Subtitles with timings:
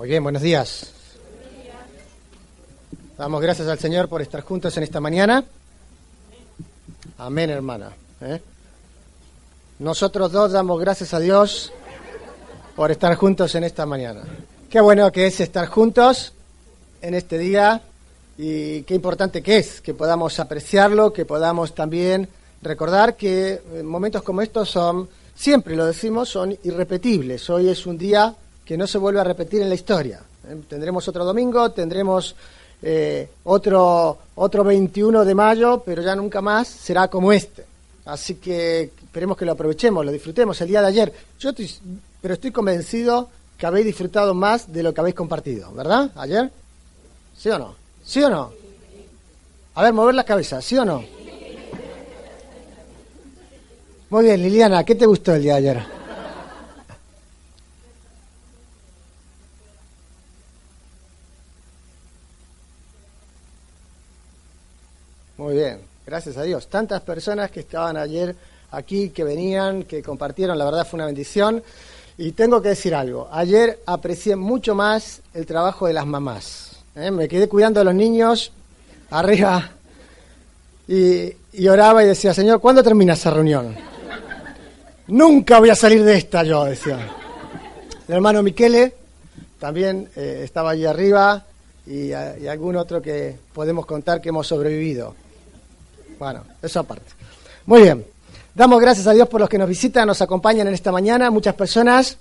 [0.00, 0.92] Muy bien, buenos días.
[3.18, 5.44] Damos gracias al Señor por estar juntos en esta mañana.
[7.18, 7.92] Amén, hermana.
[8.22, 8.40] ¿eh?
[9.78, 11.70] Nosotros dos damos gracias a Dios
[12.76, 14.22] por estar juntos en esta mañana.
[14.70, 16.32] Qué bueno que es estar juntos
[17.02, 17.82] en este día
[18.38, 22.26] y qué importante que es que podamos apreciarlo, que podamos también
[22.62, 27.50] recordar que momentos como estos son, siempre lo decimos, son irrepetibles.
[27.50, 28.34] Hoy es un día
[28.70, 30.20] que no se vuelve a repetir en la historia.
[30.48, 30.56] ¿eh?
[30.68, 32.36] Tendremos otro domingo, tendremos
[32.80, 37.64] eh, otro, otro 21 de mayo, pero ya nunca más será como este.
[38.04, 41.12] Así que esperemos que lo aprovechemos, lo disfrutemos el día de ayer.
[41.40, 41.68] Yo estoy,
[42.22, 46.12] pero estoy convencido que habéis disfrutado más de lo que habéis compartido, ¿verdad?
[46.14, 46.48] Ayer.
[47.36, 47.74] ¿Sí o no?
[48.04, 48.52] ¿Sí o no?
[49.74, 51.02] A ver, mover la cabeza, ¿sí o no?
[54.10, 55.99] Muy bien, Liliana, ¿qué te gustó el día de ayer?
[65.40, 66.66] Muy bien, gracias a Dios.
[66.66, 68.36] Tantas personas que estaban ayer
[68.72, 71.62] aquí, que venían, que compartieron, la verdad fue una bendición.
[72.18, 76.72] Y tengo que decir algo, ayer aprecié mucho más el trabajo de las mamás.
[76.94, 77.10] ¿eh?
[77.10, 78.52] Me quedé cuidando a los niños
[79.08, 79.70] arriba
[80.86, 81.34] y,
[81.68, 83.74] oraba y decía, Señor, ¿cuándo termina esa reunión?
[85.06, 86.98] Nunca voy a salir de esta, yo decía.
[88.06, 88.92] El hermano Miquele
[89.58, 91.46] también eh, estaba allí arriba
[91.86, 95.14] y, y algún otro que podemos contar que hemos sobrevivido.
[96.20, 97.10] Bueno, eso aparte.
[97.64, 98.04] Muy bien.
[98.54, 101.30] Damos gracias a Dios por los que nos visitan, nos acompañan en esta mañana.
[101.30, 102.18] Muchas personas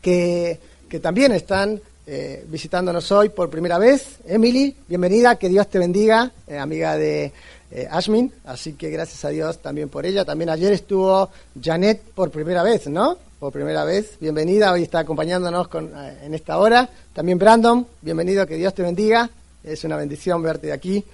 [0.00, 0.58] que,
[0.88, 4.20] que también están eh, visitándonos hoy por primera vez.
[4.26, 7.30] Emily, bienvenida, que Dios te bendiga, eh, amiga de
[7.70, 8.32] eh, Ashmin.
[8.46, 10.24] Así que gracias a Dios también por ella.
[10.24, 11.28] También ayer estuvo
[11.62, 13.18] Janet por primera vez, ¿no?
[13.38, 14.16] Por primera vez.
[14.18, 15.92] Bienvenida, hoy está acompañándonos con,
[16.22, 16.88] en esta hora.
[17.12, 19.28] También Brandon, bienvenido, que Dios te bendiga.
[19.62, 21.04] Es una bendición verte de aquí.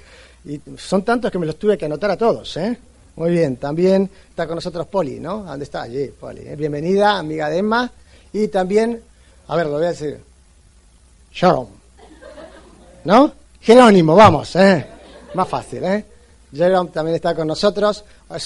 [0.46, 2.78] Y son tantos que me los tuve que anotar a todos, ¿eh?
[3.16, 5.42] Muy bien, también está con nosotros Poli, ¿no?
[5.42, 5.82] ¿Dónde está?
[5.82, 6.42] Allí, Poli.
[6.46, 6.54] ¿eh?
[6.54, 7.90] Bienvenida, amiga de Emma.
[8.32, 9.02] Y también,
[9.48, 10.20] a ver, lo voy a decir.
[11.32, 11.70] Jerome.
[13.04, 13.32] ¿No?
[13.60, 14.86] Jerónimo, vamos, ¿eh?
[15.34, 16.04] Más fácil, ¿eh?
[16.54, 18.04] Jerome también está con nosotros.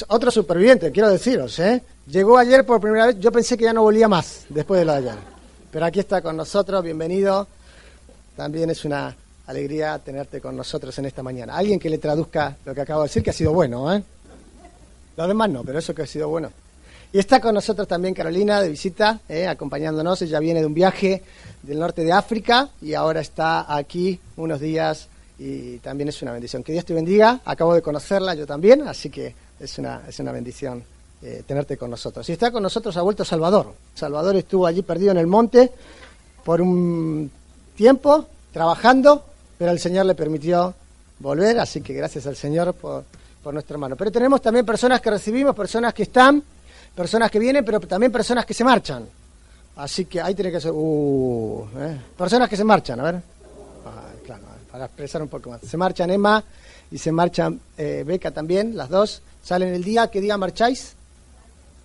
[0.09, 1.83] Otro superviviente, quiero deciros, ¿eh?
[2.07, 4.93] Llegó ayer por primera vez, yo pensé que ya no volía más después de lo
[4.93, 5.19] de ayer.
[5.71, 7.47] Pero aquí está con nosotros, bienvenido.
[8.37, 9.15] También es una
[9.51, 11.57] alegría tenerte con nosotros en esta mañana.
[11.57, 14.03] Alguien que le traduzca lo que acabo de decir, que ha sido bueno, ¿eh?
[15.17, 16.51] Lo demás no, pero eso que ha sido bueno.
[17.13, 19.47] Y está con nosotros también Carolina de visita, ¿eh?
[19.47, 20.23] acompañándonos.
[20.23, 21.23] Ella viene de un viaje
[21.63, 26.63] del norte de África y ahora está aquí unos días y también es una bendición.
[26.63, 27.41] Que Dios te bendiga.
[27.45, 30.85] Acabo de conocerla yo también, así que es una, es una bendición
[31.23, 32.29] eh, tenerte con nosotros.
[32.29, 33.75] Y está con nosotros, ha vuelto Salvador.
[33.95, 35.73] Salvador estuvo allí perdido en el monte
[36.45, 37.31] por un
[37.75, 39.25] tiempo trabajando
[39.61, 40.73] pero el Señor le permitió
[41.19, 43.05] volver, así que gracias al Señor por,
[43.43, 43.95] por nuestro hermano.
[43.95, 46.43] Pero tenemos también personas que recibimos, personas que están,
[46.97, 49.07] personas que vienen, pero también personas que se marchan.
[49.77, 50.71] Así que ahí tiene que ser...
[50.75, 52.01] Uh, ¿eh?
[52.17, 53.23] Personas que se marchan, a ver.
[54.25, 55.61] Claro, para expresar un poco más.
[55.61, 56.43] Se marchan Emma
[56.91, 59.21] y se marchan eh, Beca también, las dos.
[59.45, 60.07] ¿Salen el día?
[60.07, 60.95] ¿Qué día marcháis?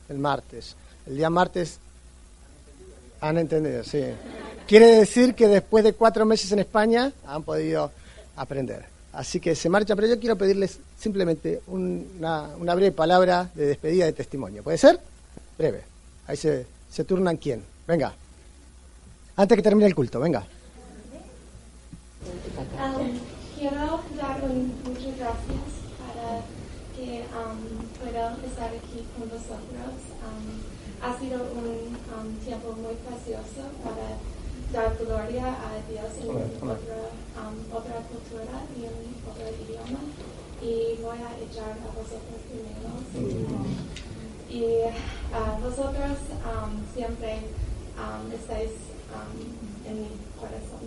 [0.07, 0.77] El martes.
[1.05, 1.79] El día martes...
[3.21, 4.03] Han entendido, sí.
[4.67, 7.91] Quiere decir que después de cuatro meses en España han podido
[8.35, 8.85] aprender.
[9.13, 14.05] Así que se marcha, pero yo quiero pedirles simplemente una, una, breve palabra de despedida
[14.05, 14.61] de testimonio.
[14.61, 14.99] ¿Puede ser?
[15.57, 15.83] Breve.
[16.27, 17.63] Ahí se, se turnan quién.
[17.87, 18.13] Venga.
[19.37, 20.45] Antes que termine el culto, venga.
[22.25, 23.19] Um,
[23.57, 24.41] quiero dar
[24.83, 25.65] muchas gracias
[25.99, 26.41] para
[26.95, 29.93] que um, pueda estar aquí con vosotros.
[30.23, 30.74] Um,
[31.05, 34.17] ha sido un tiempo muy precioso para
[34.73, 38.95] dar gloria a Dios en otra, um, otra cultura y en
[39.29, 40.01] otro idioma.
[40.61, 42.89] Y voy a echar a vosotros primero.
[44.49, 47.33] Y uh, vosotros um, siempre
[48.01, 48.71] um, estáis
[49.13, 49.37] um,
[49.87, 50.09] en mi
[50.39, 50.81] corazón.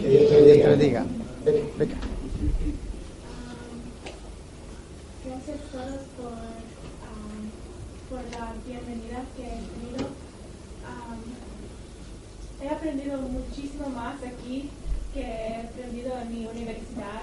[0.00, 1.04] Que Dios te bendiga.
[1.44, 1.96] Venga.
[5.26, 6.55] Gracias a todos por,
[8.26, 10.10] um, por la bienvenida que he tenido.
[12.60, 14.70] He aprendido muchísimo más aquí
[15.12, 17.22] que he aprendido en mi universidad.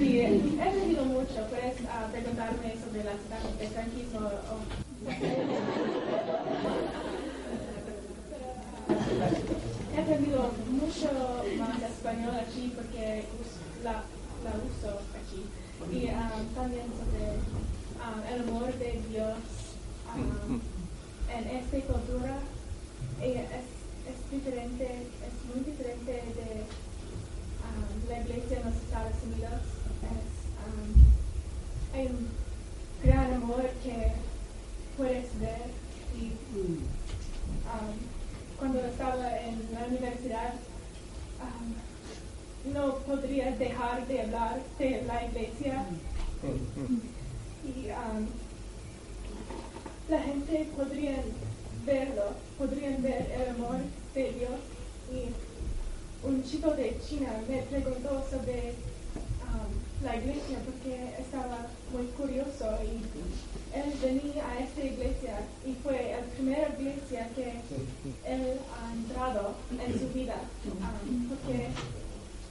[0.00, 1.46] He aprendido mucho.
[1.48, 1.74] Puedes
[2.10, 4.20] preguntarme sobre las de franquismo.
[4.28, 4.58] O...
[9.94, 11.08] he aprendido mucho
[11.58, 13.24] más español aquí porque
[13.84, 14.02] la,
[14.44, 15.46] uso aquí.
[15.90, 19.61] Y um, también sobre el amor de Dios
[21.38, 22.38] en esta cultura.
[23.20, 26.64] Es, es diferente, es muy diferente de
[27.62, 29.62] um, la iglesia en los Estados Unidos.
[30.02, 30.28] Es,
[30.66, 32.28] um, hay un
[33.04, 34.12] gran amor que
[34.96, 35.70] puedes ver
[36.18, 36.32] y
[37.66, 37.94] um,
[38.58, 40.54] cuando estaba en la universidad
[42.72, 45.84] no podría dejar de hablar de la iglesia
[47.64, 47.90] y
[50.62, 51.16] la gente podría
[51.84, 52.22] verlo,
[52.58, 53.78] podrían ver el amor
[54.14, 54.60] de Dios.
[55.12, 58.74] Y un chico de China me preguntó sobre
[59.42, 63.02] um, la iglesia porque estaba muy curioso y
[63.76, 67.50] él venía a esta iglesia y fue la primera iglesia que
[68.24, 70.36] él ha entrado en su vida
[70.66, 71.68] um, porque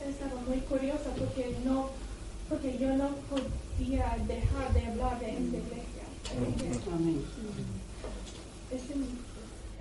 [0.08, 1.90] estaba muy curioso porque no
[2.50, 5.92] porque yo no podía dejar de hablar de esta iglesia.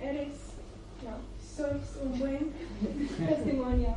[0.01, 0.33] Eres,
[1.03, 1.15] no,
[1.55, 2.51] sois un buen
[3.27, 3.95] testimonio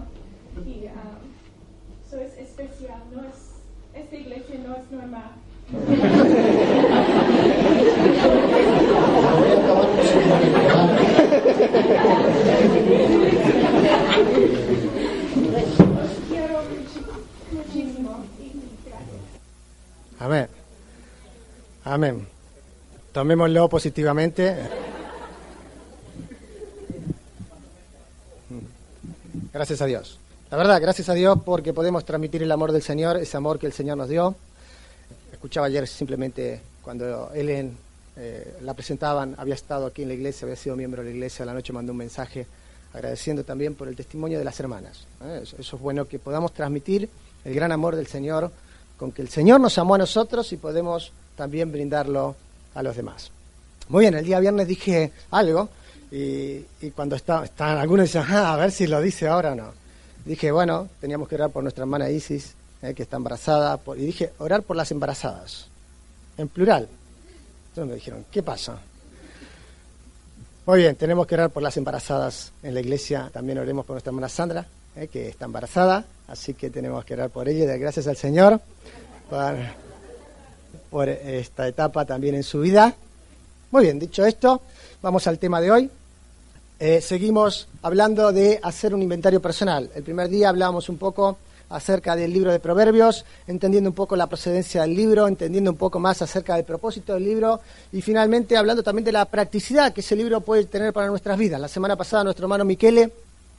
[0.64, 3.02] y um, sois especial.
[3.12, 3.54] No es,
[3.94, 5.32] esta iglesia no es normal.
[16.28, 16.62] quiero
[17.52, 18.24] muchísimo
[20.20, 20.46] Amén.
[21.84, 22.26] Amén.
[23.12, 24.83] Tomémoslo positivamente.
[29.54, 30.18] Gracias a Dios.
[30.50, 33.66] La verdad, gracias a Dios porque podemos transmitir el amor del Señor, ese amor que
[33.66, 34.34] el Señor nos dio.
[35.32, 37.76] Escuchaba ayer simplemente cuando Ellen
[38.16, 41.44] eh, la presentaban, había estado aquí en la iglesia, había sido miembro de la iglesia,
[41.44, 42.48] a la noche mandó un mensaje
[42.92, 45.06] agradeciendo también por el testimonio de las hermanas.
[45.24, 45.42] ¿eh?
[45.44, 47.08] Eso, eso es bueno que podamos transmitir
[47.44, 48.50] el gran amor del Señor,
[48.96, 52.34] con que el Señor nos amó a nosotros y podemos también brindarlo
[52.74, 53.30] a los demás.
[53.88, 55.68] Muy bien, el día viernes dije algo
[56.16, 59.72] y, cuando estaban, estaban algunos decían, ah, a ver si lo dice ahora o no.
[60.24, 64.32] Dije, bueno, teníamos que orar por nuestra hermana Isis, eh, que está embarazada, y dije,
[64.38, 65.66] orar por las embarazadas,
[66.38, 66.88] en plural.
[67.68, 68.78] Entonces me dijeron, ¿qué pasa?
[70.66, 73.28] Muy bien, tenemos que orar por las embarazadas en la iglesia.
[73.32, 76.04] También oremos por nuestra hermana Sandra, eh, que está embarazada.
[76.28, 78.60] Así que tenemos que orar por ella y gracias al Señor
[80.90, 82.94] por esta etapa también en su vida.
[83.72, 84.62] Muy bien, dicho esto,
[85.02, 85.90] vamos al tema de hoy.
[86.80, 89.90] Eh, seguimos hablando de hacer un inventario personal.
[89.94, 91.38] El primer día hablábamos un poco
[91.68, 96.00] acerca del libro de Proverbios, entendiendo un poco la procedencia del libro, entendiendo un poco
[96.00, 97.60] más acerca del propósito del libro
[97.92, 101.60] y finalmente hablando también de la practicidad que ese libro puede tener para nuestras vidas.
[101.60, 103.12] La semana pasada nuestro hermano Miquele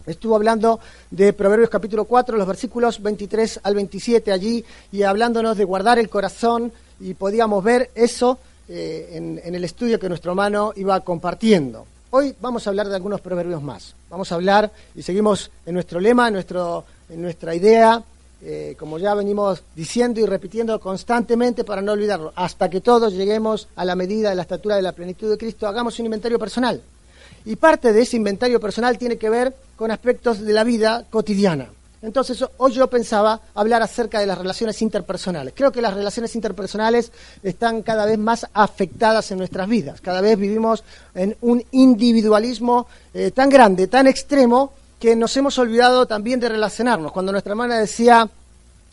[0.05, 5.63] estuvo hablando de Proverbios capítulo 4, los versículos 23 al 27 allí y hablándonos de
[5.63, 10.73] guardar el corazón y podíamos ver eso eh, en, en el estudio que nuestro hermano
[10.75, 11.85] iba compartiendo.
[12.17, 13.93] Hoy vamos a hablar de algunos proverbios más.
[14.09, 18.01] Vamos a hablar y seguimos en nuestro lema, en, nuestro, nuestra idea,
[18.41, 22.31] eh, como ya venimos diciendo y repitiendo constantemente para no olvidarlo.
[22.37, 25.67] Hasta que todos lleguemos a la medida de la estatura de la plenitud de Cristo,
[25.67, 26.81] hagamos un inventario personal.
[27.43, 31.67] Y parte de ese inventario personal tiene que ver con aspectos de la vida cotidiana.
[32.05, 35.53] Entonces, hoy yo pensaba hablar acerca de las relaciones interpersonales.
[35.55, 37.11] Creo que las relaciones interpersonales
[37.43, 40.01] están cada vez más afectadas en nuestras vidas.
[40.01, 40.83] Cada vez vivimos
[41.13, 47.11] en un individualismo eh, tan grande, tan extremo, que nos hemos olvidado también de relacionarnos.
[47.11, 48.29] Cuando nuestra hermana decía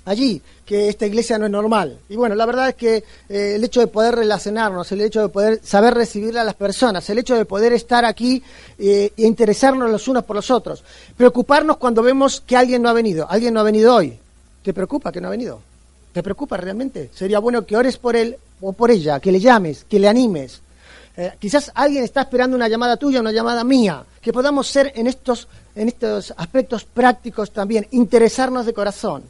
[0.05, 1.99] allí que esta iglesia no es normal.
[2.09, 5.29] Y bueno, la verdad es que eh, el hecho de poder relacionarnos, el hecho de
[5.29, 8.43] poder saber recibir a las personas, el hecho de poder estar aquí
[8.79, 10.83] eh, e interesarnos los unos por los otros,
[11.17, 14.19] preocuparnos cuando vemos que alguien no ha venido, alguien no ha venido hoy.
[14.63, 15.61] ¿Te preocupa que no ha venido?
[16.13, 17.11] ¿Te preocupa realmente?
[17.15, 20.61] Sería bueno que ores por él o por ella, que le llames, que le animes.
[21.17, 25.07] Eh, quizás alguien está esperando una llamada tuya, una llamada mía, que podamos ser en
[25.07, 29.25] estos, en estos aspectos prácticos también, interesarnos de corazón.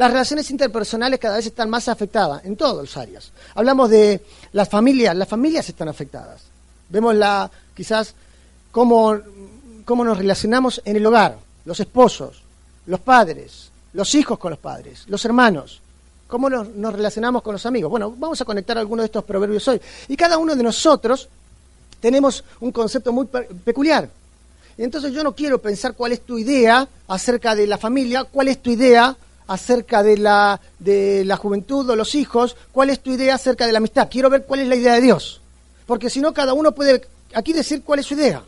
[0.00, 3.32] Las relaciones interpersonales cada vez están más afectadas en todas las áreas.
[3.54, 6.40] Hablamos de las familias, las familias están afectadas.
[6.88, 8.14] Vemos la, quizás
[8.70, 9.18] cómo,
[9.84, 12.40] cómo nos relacionamos en el hogar, los esposos,
[12.86, 15.82] los padres, los hijos con los padres, los hermanos,
[16.28, 17.90] cómo nos, nos relacionamos con los amigos.
[17.90, 19.82] Bueno, vamos a conectar algunos de estos proverbios hoy.
[20.08, 21.28] Y cada uno de nosotros
[22.00, 24.08] tenemos un concepto muy pe- peculiar.
[24.78, 28.62] Entonces yo no quiero pensar cuál es tu idea acerca de la familia, cuál es
[28.62, 29.14] tu idea
[29.50, 33.72] acerca de la, de la juventud o los hijos, cuál es tu idea acerca de
[33.72, 34.08] la amistad.
[34.08, 35.40] Quiero ver cuál es la idea de Dios.
[35.86, 37.02] Porque si no, cada uno puede
[37.34, 38.44] aquí decir cuál es su idea.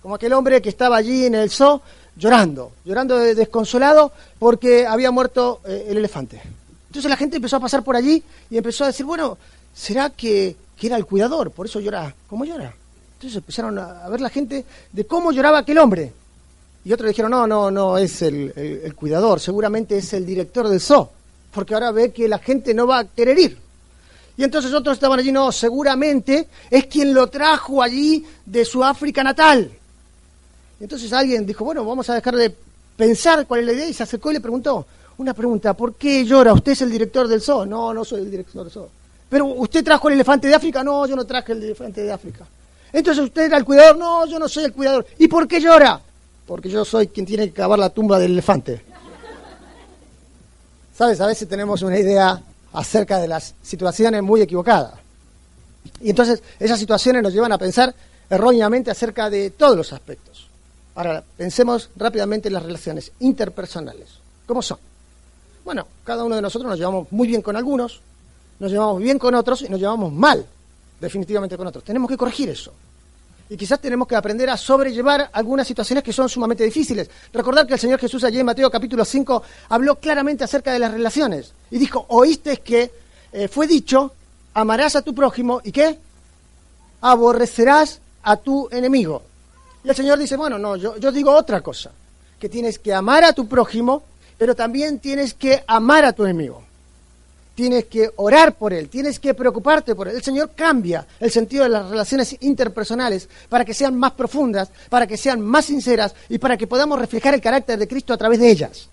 [0.00, 1.82] Como aquel hombre que estaba allí en el zoo
[2.16, 6.40] llorando, llorando desconsolado porque había muerto eh, el elefante.
[6.86, 9.36] Entonces la gente empezó a pasar por allí y empezó a decir, bueno,
[9.74, 11.50] ¿será que, era el cuidador?
[11.50, 12.14] Por eso llora.
[12.28, 12.72] ¿Cómo llora?
[13.16, 16.12] Entonces empezaron a ver la gente de cómo lloraba aquel hombre.
[16.88, 21.10] Y otros dijeron, no, no, no es el, cuidador, seguramente es el director del zoo,
[21.52, 23.58] porque ahora ve que la gente no va a querer ir.
[24.38, 29.22] Y entonces otros estaban allí, no, seguramente es quien lo trajo allí de su África
[29.22, 29.70] natal.
[30.80, 32.56] Y entonces alguien dijo, bueno, vamos a dejar de
[32.96, 34.86] pensar cuál es la idea y se acercó y le preguntó
[35.18, 36.54] una pregunta, ¿por qué llora?
[36.54, 37.66] ¿Usted es el director del zoo?
[37.66, 38.88] No, no soy el director del zoo.
[39.28, 40.82] ¿Pero usted trajo el elefante de África?
[40.82, 42.46] No, yo no traje el elefante de África.
[42.90, 43.98] Entonces usted era el cuidador?
[43.98, 45.04] No, yo no soy el cuidador.
[45.18, 46.00] ¿Y por qué llora?
[46.48, 48.82] Porque yo soy quien tiene que cavar la tumba del elefante.
[50.96, 51.20] ¿Sabes?
[51.20, 54.94] A veces tenemos una idea acerca de las situaciones muy equivocadas.
[56.00, 57.94] Y entonces esas situaciones nos llevan a pensar
[58.30, 60.48] erróneamente acerca de todos los aspectos.
[60.94, 64.08] Ahora, pensemos rápidamente en las relaciones interpersonales.
[64.46, 64.78] ¿Cómo son?
[65.66, 68.00] Bueno, cada uno de nosotros nos llevamos muy bien con algunos,
[68.58, 70.46] nos llevamos bien con otros y nos llevamos mal,
[70.98, 71.84] definitivamente con otros.
[71.84, 72.72] Tenemos que corregir eso.
[73.50, 77.08] Y quizás tenemos que aprender a sobrellevar algunas situaciones que son sumamente difíciles.
[77.32, 80.92] Recordar que el Señor Jesús allí en Mateo capítulo 5 habló claramente acerca de las
[80.92, 81.52] relaciones.
[81.70, 82.90] Y dijo, oíste que
[83.32, 84.12] eh, fue dicho,
[84.54, 85.98] amarás a tu prójimo y qué?
[87.00, 89.22] Aborrecerás a tu enemigo.
[89.82, 91.90] Y el Señor dice, bueno, no, yo, yo digo otra cosa,
[92.38, 94.02] que tienes que amar a tu prójimo,
[94.36, 96.67] pero también tienes que amar a tu enemigo.
[97.58, 100.14] Tienes que orar por él, tienes que preocuparte por él.
[100.14, 105.08] El Señor cambia el sentido de las relaciones interpersonales para que sean más profundas, para
[105.08, 108.38] que sean más sinceras y para que podamos reflejar el carácter de Cristo a través
[108.38, 108.86] de ellas.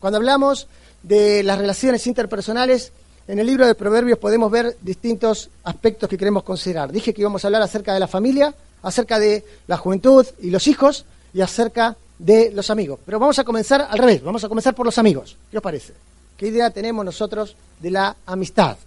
[0.00, 0.68] Cuando hablamos
[1.02, 2.92] de las relaciones interpersonales,
[3.26, 6.92] en el libro de Proverbios podemos ver distintos aspectos que queremos considerar.
[6.92, 10.66] Dije que íbamos a hablar acerca de la familia, acerca de la juventud y los
[10.66, 13.00] hijos y acerca de los amigos.
[13.06, 15.38] Pero vamos a comenzar al revés, vamos a comenzar por los amigos.
[15.50, 15.94] ¿Qué os parece?
[16.38, 18.78] ¿Qué idea tenemos nosotros de la amistad?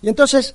[0.00, 0.54] Y entonces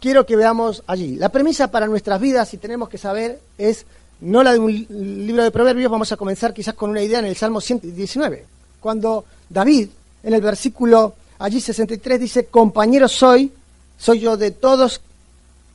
[0.00, 1.14] quiero que veamos allí.
[1.14, 3.86] La premisa para nuestras vidas, si tenemos que saber, es
[4.20, 4.86] no la de un
[5.26, 8.44] libro de proverbios, vamos a comenzar quizás con una idea en el Salmo 119,
[8.80, 9.88] cuando David,
[10.24, 13.52] en el versículo allí 63, dice, compañero soy,
[13.96, 15.00] soy yo de todos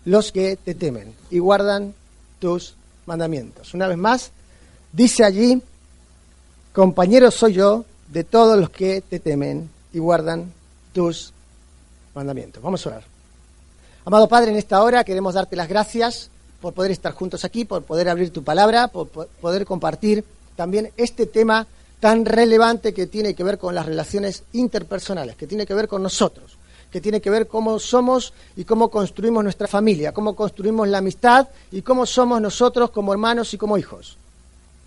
[0.04, 1.94] los que te temen y guardan
[2.40, 3.74] tus mandamientos.
[3.74, 4.32] Una vez más,
[4.92, 5.62] dice allí,
[6.74, 10.52] compañero soy yo de todos los que te temen y guardan
[10.94, 11.34] tus
[12.14, 12.62] mandamientos.
[12.62, 13.04] Vamos a orar.
[14.06, 16.30] Amado Padre, en esta hora queremos darte las gracias
[16.62, 20.24] por poder estar juntos aquí, por poder abrir tu palabra, por poder compartir
[20.56, 21.68] también este tema
[22.00, 26.04] tan relevante que tiene que ver con las relaciones interpersonales, que tiene que ver con
[26.04, 26.58] nosotros
[26.92, 31.48] que tiene que ver cómo somos y cómo construimos nuestra familia, cómo construimos la amistad
[31.72, 34.18] y cómo somos nosotros como hermanos y como hijos.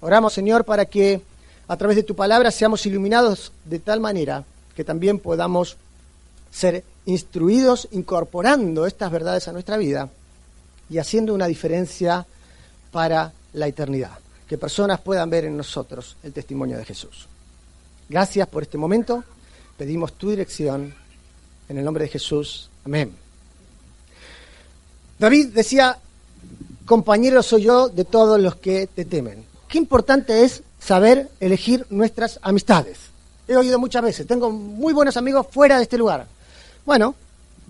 [0.01, 1.23] Oramos, Señor, para que
[1.69, 5.77] a través de tu palabra seamos iluminados de tal manera que también podamos
[6.51, 10.09] ser instruidos incorporando estas verdades a nuestra vida
[10.91, 12.27] y haciendo una diferencia
[12.91, 14.19] para la eternidad.
[14.47, 17.27] Que personas puedan ver en nosotros el testimonio de Jesús.
[18.09, 19.25] Gracias por este momento.
[19.79, 20.95] Pedimos tu dirección
[21.69, 22.69] en el nombre de Jesús.
[22.85, 23.17] Amén.
[25.19, 25.99] David decía,
[26.85, 29.45] compañero soy yo de todos los que te temen.
[29.69, 32.99] Qué importante es saber elegir nuestras amistades.
[33.47, 36.27] He oído muchas veces, tengo muy buenos amigos fuera de este lugar.
[36.85, 37.15] Bueno,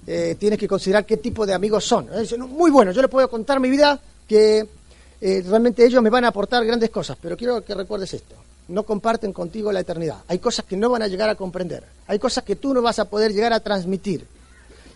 [0.06, 2.08] eh, tienes que considerar qué tipo de amigos son.
[2.48, 4.66] Muy buenos, yo les puedo contar mi vida que
[5.20, 8.36] eh, realmente ellos me van a aportar grandes cosas, pero quiero que recuerdes esto
[8.68, 10.18] no comparten contigo la eternidad.
[10.28, 11.84] Hay cosas que no van a llegar a comprender.
[12.06, 14.26] Hay cosas que tú no vas a poder llegar a transmitir.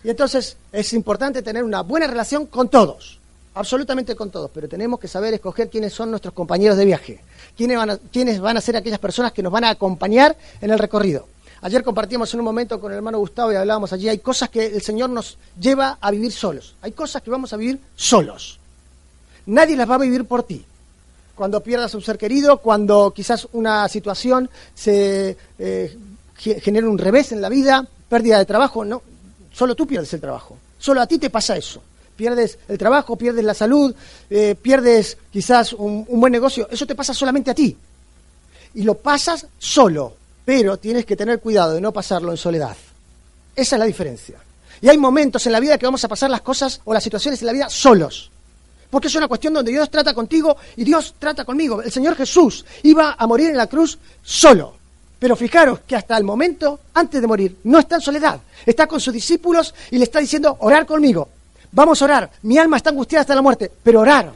[0.03, 3.16] Y entonces es importante tener una buena relación con todos,
[3.57, 7.21] absolutamente con todos, pero tenemos que saber escoger quiénes son nuestros compañeros de viaje,
[7.55, 10.69] quiénes van a, quiénes van a ser aquellas personas que nos van a acompañar en
[10.69, 11.27] el recorrido.
[11.61, 14.65] Ayer compartimos en un momento con el hermano Gustavo y hablábamos allí, hay cosas que
[14.67, 18.59] el Señor nos lleva a vivir solos, hay cosas que vamos a vivir solos.
[19.47, 20.65] Nadie las va a vivir por ti
[21.35, 25.97] cuando pierdas a un ser querido, cuando quizás una situación se eh,
[26.83, 29.01] un revés en la vida, pérdida de trabajo, no,
[29.53, 31.81] solo tú pierdes el trabajo, solo a ti te pasa eso.
[32.17, 33.95] Pierdes el trabajo, pierdes la salud,
[34.29, 37.77] eh, pierdes quizás un, un buen negocio, eso te pasa solamente a ti.
[38.73, 42.75] Y lo pasas solo, pero tienes que tener cuidado de no pasarlo en soledad.
[43.55, 44.37] Esa es la diferencia.
[44.81, 47.41] Y hay momentos en la vida que vamos a pasar las cosas o las situaciones
[47.41, 48.31] en la vida solos.
[48.89, 51.81] porque es una cuestión donde Dios trata contigo y Dios trata conmigo.
[51.81, 54.75] El Señor Jesús iba a morir en la cruz solo.
[55.19, 58.39] Pero fijaros que hasta el momento, antes de morir, no está en soledad.
[58.65, 61.27] Está con sus discípulos y le está diciendo, orar conmigo.
[61.71, 62.31] Vamos a orar.
[62.43, 64.33] Mi alma está angustiada hasta la muerte, pero orar.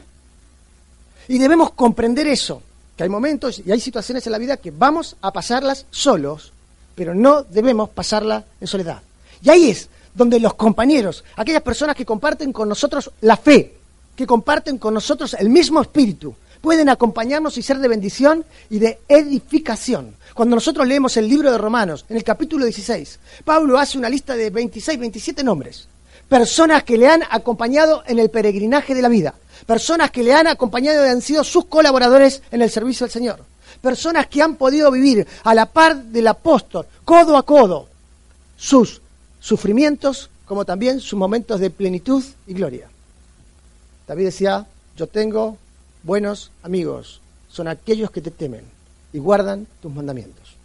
[1.27, 2.61] Y debemos comprender eso,
[2.95, 6.51] que hay momentos y hay situaciones en la vida que vamos a pasarlas solos,
[6.95, 9.01] pero no debemos pasarla en soledad.
[9.41, 13.77] Y ahí es donde los compañeros, aquellas personas que comparten con nosotros la fe,
[14.15, 18.99] que comparten con nosotros el mismo espíritu, pueden acompañarnos y ser de bendición y de
[19.07, 20.15] edificación.
[20.33, 24.35] Cuando nosotros leemos el libro de Romanos, en el capítulo 16, Pablo hace una lista
[24.35, 25.87] de 26, 27 nombres.
[26.31, 29.33] Personas que le han acompañado en el peregrinaje de la vida.
[29.65, 33.43] Personas que le han acompañado y han sido sus colaboradores en el servicio del Señor.
[33.81, 37.89] Personas que han podido vivir a la par del apóstol, codo a codo,
[38.55, 39.01] sus
[39.41, 42.87] sufrimientos como también sus momentos de plenitud y gloria.
[44.07, 45.57] David decía, yo tengo
[46.01, 47.19] buenos amigos,
[47.49, 48.63] son aquellos que te temen
[49.11, 50.55] y guardan tus mandamientos.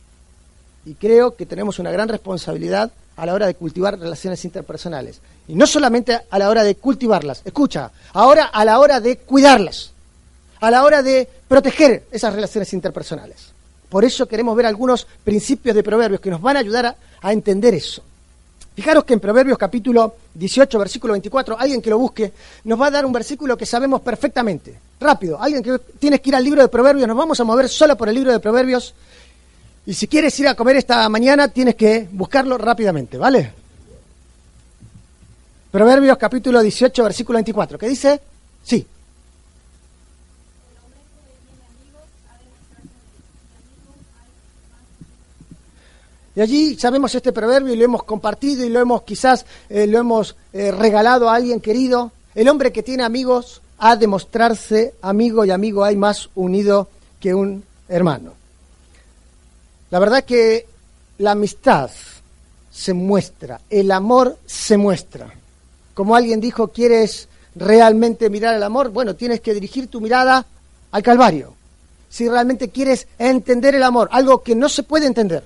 [0.84, 5.20] Y creo que tenemos una gran responsabilidad a la hora de cultivar relaciones interpersonales.
[5.48, 9.92] Y no solamente a la hora de cultivarlas, escucha, ahora a la hora de cuidarlas,
[10.60, 13.56] a la hora de proteger esas relaciones interpersonales.
[13.88, 17.74] Por eso queremos ver algunos principios de proverbios que nos van a ayudar a, entender
[17.74, 18.02] eso.
[18.74, 22.32] Fijaros que en Proverbios capítulo 18, versículo 24, alguien que lo busque,
[22.64, 24.78] nos va a dar un versículo que sabemos perfectamente.
[25.00, 27.96] Rápido, alguien que tienes que ir al libro de Proverbios, nos vamos a mover solo
[27.96, 28.94] por el libro de Proverbios.
[29.86, 33.52] Y si quieres ir a comer esta mañana, tienes que buscarlo rápidamente, ¿vale?
[35.70, 38.20] Proverbios capítulo 18, versículo 24, ¿qué dice?
[38.64, 38.84] Sí.
[46.34, 49.98] Y allí sabemos este proverbio y lo hemos compartido y lo hemos quizás eh, lo
[49.98, 52.10] hemos eh, regalado a alguien querido.
[52.34, 56.88] El hombre que tiene amigos ha de mostrarse amigo y amigo hay más unido
[57.20, 58.45] que un hermano.
[59.96, 60.66] La verdad que
[61.20, 61.90] la amistad
[62.70, 65.32] se muestra, el amor se muestra.
[65.94, 68.90] Como alguien dijo, ¿quieres realmente mirar el amor?
[68.90, 70.44] Bueno, tienes que dirigir tu mirada
[70.90, 71.54] al Calvario.
[72.10, 75.44] Si realmente quieres entender el amor, algo que no se puede entender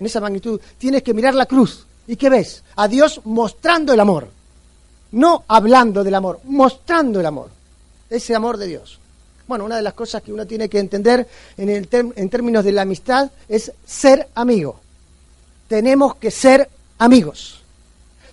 [0.00, 1.84] en esa magnitud, tienes que mirar la cruz.
[2.06, 2.64] ¿Y qué ves?
[2.76, 4.30] A Dios mostrando el amor.
[5.12, 7.50] No hablando del amor, mostrando el amor.
[8.08, 8.98] Ese amor de Dios.
[9.50, 12.70] Bueno, una de las cosas que uno tiene que entender en, el en términos de
[12.70, 14.78] la amistad es ser amigo.
[15.66, 17.60] Tenemos que ser amigos.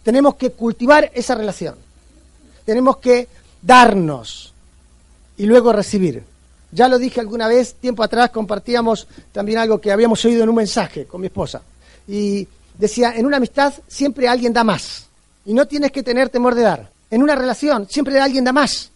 [0.03, 1.73] Tenemos que cultivar esa relación.
[2.65, 3.27] Tenemos que
[3.63, 4.53] darnos
[5.37, 6.23] y luego recibir.
[6.71, 10.55] Ya lo dije alguna vez, tiempo atrás compartíamos también algo que habíamos oído en un
[10.55, 11.63] mensaje con mi esposa.
[12.07, 15.07] Y decía, en una amistad siempre alguien da más.
[15.47, 16.91] Y no tienes que tener temor de dar.
[17.09, 18.91] En una relación siempre alguien da más.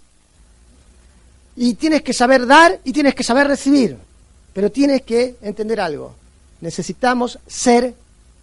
[1.56, 3.98] Y tienes que saber dar y tienes que saber recibir.
[4.54, 6.16] Pero tienes que entender algo.
[6.62, 7.94] Necesitamos ser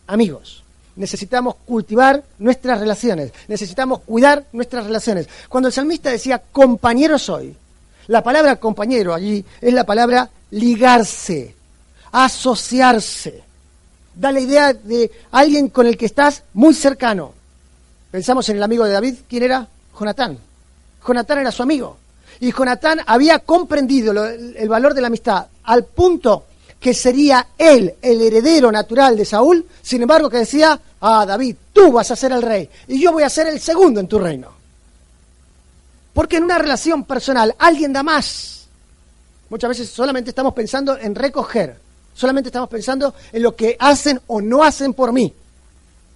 [0.06, 0.62] amigos.
[0.96, 3.32] Necesitamos cultivar nuestras relaciones.
[3.46, 5.28] Necesitamos cuidar nuestras relaciones.
[5.48, 7.54] Cuando el salmista decía, compañero soy,
[8.08, 11.54] la palabra compañero allí es la palabra ligarse,
[12.10, 13.42] asociarse.
[14.14, 17.32] Da la idea de alguien con el que estás muy cercano.
[18.10, 19.68] Pensamos en el amigo de David, ¿quién era?
[19.96, 20.38] Jonatán.
[21.06, 21.96] Jonatán era su amigo.
[22.40, 26.44] Y Jonatán había comprendido el valor de la amistad al punto
[26.80, 31.92] que sería él el heredero natural de Saúl, sin embargo que decía, ah, David, tú
[31.92, 34.52] vas a ser el rey y yo voy a ser el segundo en tu reino.
[36.12, 38.66] Porque en una relación personal alguien da más.
[39.50, 41.76] Muchas veces solamente estamos pensando en recoger,
[42.14, 45.32] solamente estamos pensando en lo que hacen o no hacen por mí.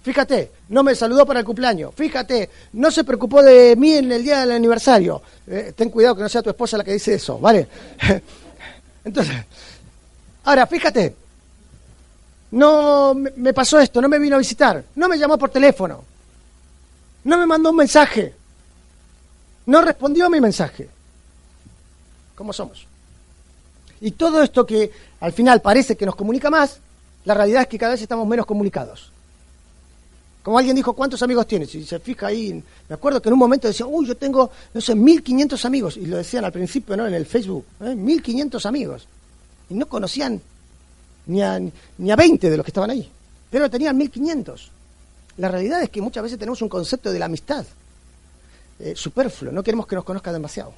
[0.03, 1.93] Fíjate, no me saludó para el cumpleaños.
[1.95, 5.21] Fíjate, no se preocupó de mí en el día del aniversario.
[5.47, 7.69] Eh, ten cuidado que no sea tu esposa la que dice eso, ¿vale?
[9.05, 9.35] Entonces,
[10.43, 11.15] ahora, fíjate,
[12.51, 16.03] no me pasó esto, no me vino a visitar, no me llamó por teléfono,
[17.23, 18.33] no me mandó un mensaje,
[19.67, 20.89] no respondió a mi mensaje.
[22.35, 22.85] ¿Cómo somos?
[24.01, 26.79] Y todo esto que al final parece que nos comunica más,
[27.23, 29.12] la realidad es que cada vez estamos menos comunicados.
[30.43, 31.73] Como alguien dijo, ¿cuántos amigos tienes?
[31.73, 34.81] Y se fija ahí, me acuerdo que en un momento decían, uy, yo tengo, no
[34.81, 35.97] sé, 1500 amigos.
[35.97, 37.07] Y lo decían al principio, ¿no?
[37.07, 37.95] En el Facebook, ¿eh?
[37.95, 39.07] 1500 amigos.
[39.69, 40.41] Y no conocían
[41.27, 41.59] ni a,
[41.97, 43.09] ni a 20 de los que estaban ahí.
[43.49, 44.69] Pero tenían 1500.
[45.37, 47.65] La realidad es que muchas veces tenemos un concepto de la amistad
[48.79, 50.73] eh, superfluo, no queremos que nos conozca demasiado.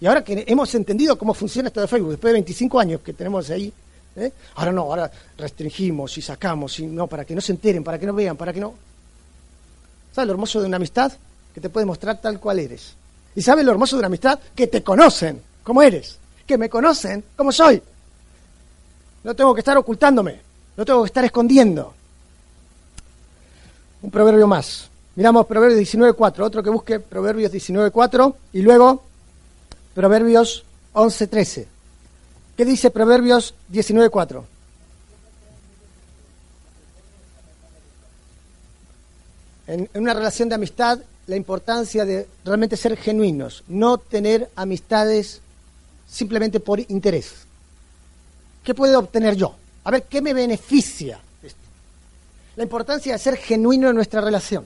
[0.00, 3.12] Y ahora que hemos entendido cómo funciona esto de Facebook, después de 25 años que
[3.14, 3.72] tenemos ahí,
[4.16, 4.32] ¿eh?
[4.56, 8.06] ahora no, ahora restringimos y sacamos, y no, para que no se enteren, para que
[8.06, 8.74] no vean, para que no...
[10.14, 11.12] ¿Sabes lo hermoso de una amistad?
[11.52, 12.94] Que te puede mostrar tal cual eres.
[13.34, 14.38] ¿Y sabes lo hermoso de una amistad?
[14.54, 17.82] Que te conocen como eres, que me conocen como soy.
[19.24, 20.40] No tengo que estar ocultándome,
[20.76, 21.94] no tengo que estar escondiendo.
[24.02, 24.88] Un proverbio más.
[25.16, 29.02] Miramos Proverbios 19.4, otro que busque Proverbios 19.4 y luego
[29.94, 31.73] Proverbios 11.13.
[32.56, 34.44] ¿Qué dice Proverbios 19.4?
[39.66, 45.40] En, en, una relación de amistad, la importancia de realmente ser genuinos, no tener amistades
[46.06, 47.32] simplemente por interés.
[48.62, 49.56] ¿Qué puedo obtener yo?
[49.84, 51.18] A ver, ¿qué me beneficia?
[51.42, 51.58] Esto?
[52.56, 54.64] La importancia de ser genuino en nuestra relación.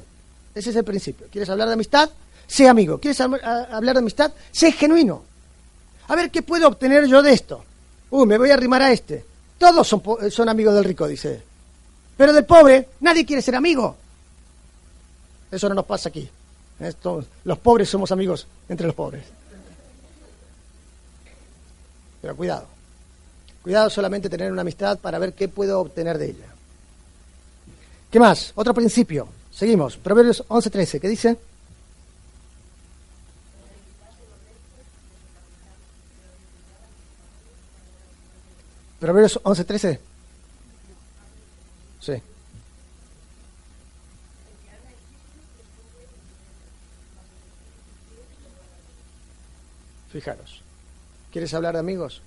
[0.54, 1.26] Ese es el principio.
[1.30, 2.10] ¿Quieres hablar de amistad?
[2.46, 2.98] Sé amigo.
[2.98, 4.32] ¿Quieres hablar de amistad?
[4.50, 5.22] Sé genuino.
[6.08, 7.64] A ver, ¿qué puedo obtener yo de esto?
[8.10, 9.24] Uy, me voy a arrimar a este.
[9.58, 11.42] Todos son, son amigos del rico, dice.
[12.16, 13.96] Pero del pobre, nadie quiere ser amigo.
[15.50, 16.28] Eso no nos pasa aquí.
[16.80, 19.24] Esto, los pobres somos amigos entre los pobres.
[22.22, 22.66] Pero cuidado.
[23.62, 26.46] Cuidado solamente tener una amistad para ver qué puedo obtener de ella.
[28.10, 28.52] ¿Qué más?
[28.54, 29.28] Otro principio.
[29.52, 29.96] Seguimos.
[29.96, 31.00] Proverbios 11:13.
[31.00, 31.36] ¿Qué dice?
[38.98, 39.98] Proverbios 11:13.
[42.00, 42.14] Sí.
[50.10, 50.62] Fijaros.
[51.30, 52.22] ¿Quieres hablar de amigos?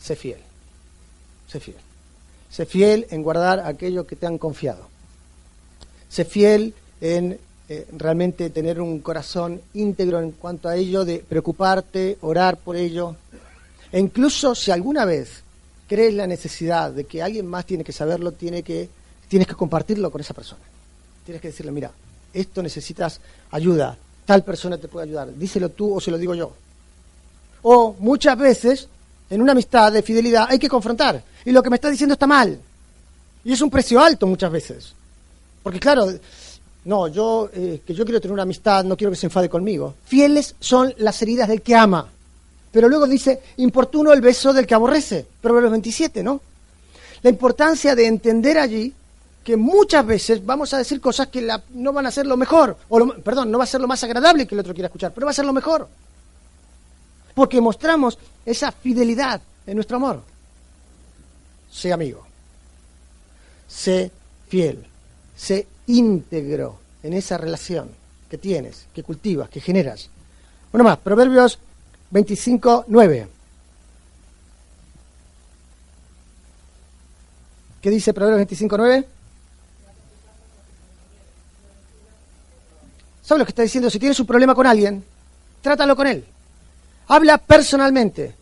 [0.00, 0.40] Sé fiel.
[1.48, 1.76] Sé fiel.
[2.50, 4.88] Sé fiel en guardar aquello que te han confiado.
[6.08, 12.18] Sé fiel en eh, realmente tener un corazón íntegro en cuanto a ello, de preocuparte,
[12.22, 13.16] orar por ello.
[13.92, 15.42] E incluso si alguna vez
[15.90, 18.88] crees la necesidad de que alguien más tiene que saberlo, tiene que,
[19.26, 20.60] tienes que compartirlo con esa persona.
[21.24, 21.90] Tienes que decirle, mira,
[22.32, 26.52] esto necesitas ayuda, tal persona te puede ayudar, díselo tú o se lo digo yo.
[27.62, 28.86] O muchas veces,
[29.28, 31.24] en una amistad de fidelidad, hay que confrontar.
[31.44, 32.56] Y lo que me está diciendo está mal.
[33.44, 34.94] Y es un precio alto muchas veces.
[35.60, 36.06] Porque claro,
[36.84, 39.94] no, yo eh, que yo quiero tener una amistad, no quiero que se enfade conmigo.
[40.04, 42.08] Fieles son las heridas del que ama.
[42.72, 45.26] Pero luego dice, importuno el beso del que aborrece.
[45.40, 46.40] Proverbios 27, ¿no?
[47.22, 48.92] La importancia de entender allí
[49.44, 53.14] que muchas veces vamos a decir cosas que no van a ser lo mejor, o
[53.14, 55.30] perdón, no va a ser lo más agradable que el otro quiera escuchar, pero va
[55.30, 55.88] a ser lo mejor.
[57.34, 60.22] Porque mostramos esa fidelidad en nuestro amor.
[61.70, 62.26] Sé amigo.
[63.66, 64.10] Sé
[64.48, 64.84] fiel.
[65.36, 67.90] Sé íntegro en esa relación
[68.28, 70.08] que tienes, que cultivas, que generas.
[70.72, 71.58] Uno más, Proverbios
[72.10, 73.28] 25, 9.
[77.80, 79.08] ¿Qué dice Proverbios 25, 9?
[83.22, 83.88] ¿Sabes lo que está diciendo?
[83.88, 85.04] Si tienes un problema con alguien,
[85.62, 86.24] trátalo con él.
[87.08, 88.34] Habla personalmente,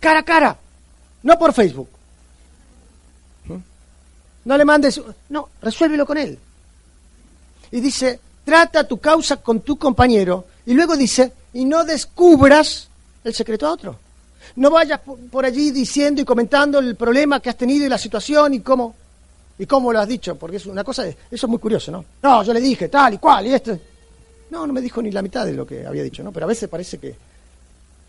[0.00, 0.56] cara a cara,
[1.22, 1.88] no por Facebook.
[4.44, 6.38] No le mandes, no, resuélvelo con él.
[7.70, 10.46] Y dice, trata tu causa con tu compañero.
[10.66, 12.89] Y luego dice, y no descubras
[13.24, 13.96] el secreto a otro.
[14.56, 18.54] No vayas por allí diciendo y comentando el problema que has tenido y la situación
[18.54, 18.94] y cómo,
[19.58, 22.04] y cómo lo has dicho, porque es una cosa, eso es muy curioso, ¿no?
[22.22, 23.78] No, yo le dije tal y cual y esto.
[24.50, 26.32] No, no me dijo ni la mitad de lo que había dicho, ¿no?
[26.32, 27.14] Pero a veces parece que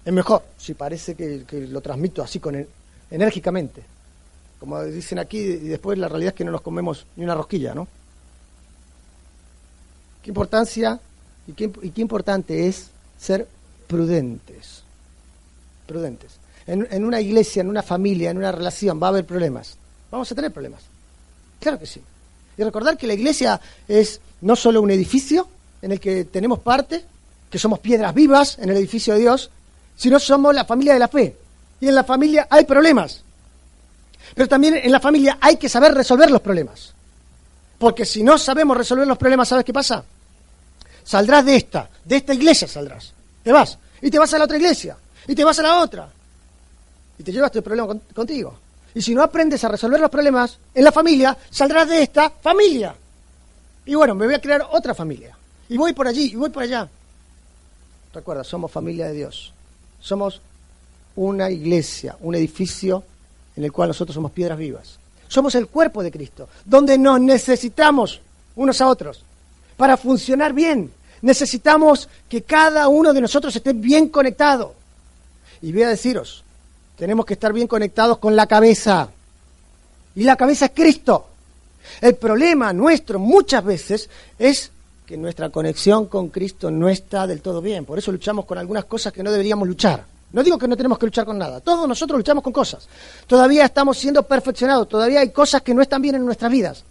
[0.04, 2.65] es mejor si parece que, lo transmito así con
[3.12, 3.84] enérgicamente.
[4.60, 7.76] Como dicen aquí, y después la realidad es que no nos comemos ni una rosquilla,
[7.76, 7.88] ¿no?
[10.24, 11.00] Qué importancia
[11.47, 13.47] y qué, y qué importante es ser
[13.88, 14.80] prudentes.
[15.91, 16.32] Prudentes.
[16.67, 19.75] En, una iglesia, en una familia, en una relación, va a haber problemas.
[20.10, 20.82] Vamos a tener problemas.
[21.60, 22.01] Claro que sí.
[22.58, 25.49] Y recordar que la iglesia es no solo un edificio
[25.82, 27.04] en el que tenemos parte,
[27.49, 29.49] que somos piedras vivas en el edificio de Dios,
[29.97, 31.36] si no somos la familia de la fe.
[31.82, 33.21] Y en la familia hay problemas.
[34.34, 36.93] Pero también en la familia hay que saber resolver los problemas.
[37.77, 40.06] Porque si no sabemos resolver los problemas, ¿sabes qué pasa?
[41.04, 43.12] Saldrás de esta, de esta iglesia saldrás.
[43.43, 43.77] Te vas.
[44.01, 44.95] Y te vas a la otra iglesia.
[45.27, 46.10] Y te vas a la otra.
[47.17, 48.55] Y te llevas tu problema contigo.
[48.93, 52.95] Y si no aprendes a resolver los problemas en la familia, saldrás de esta familia.
[53.86, 55.38] Y bueno, me voy a crear otra familia.
[55.69, 56.88] Y voy por allí, y voy por allá.
[58.13, 59.53] Recuerda, somos familia de Dios.
[59.99, 60.41] Somos
[61.15, 63.03] una iglesia, un edificio
[63.55, 64.97] en el cual nosotros somos piedras vivas.
[65.27, 68.19] Somos el cuerpo de Cristo, donde nos necesitamos
[68.55, 69.23] unos a otros
[69.77, 70.91] para funcionar bien.
[71.21, 74.73] Necesitamos que cada uno de nosotros esté bien conectado.
[75.62, 76.43] Y voy a deciros,
[76.97, 79.10] tenemos que estar bien conectados con la cabeza.
[80.15, 81.28] Y la cabeza es Cristo.
[82.00, 84.71] El problema nuestro muchas veces es
[85.06, 87.86] que nuestra conexión con Cristo no está del todo bien.
[87.86, 90.06] Por eso luchamos con algunas cosas que no deberíamos luchar.
[90.32, 91.60] No digo que no tenemos que luchar con nada.
[91.60, 92.88] Todos nosotros luchamos con cosas.
[93.28, 94.88] Todavía estamos siendo perfeccionados.
[94.88, 96.84] Todavía hay cosas que no están bien en nuestras vidas.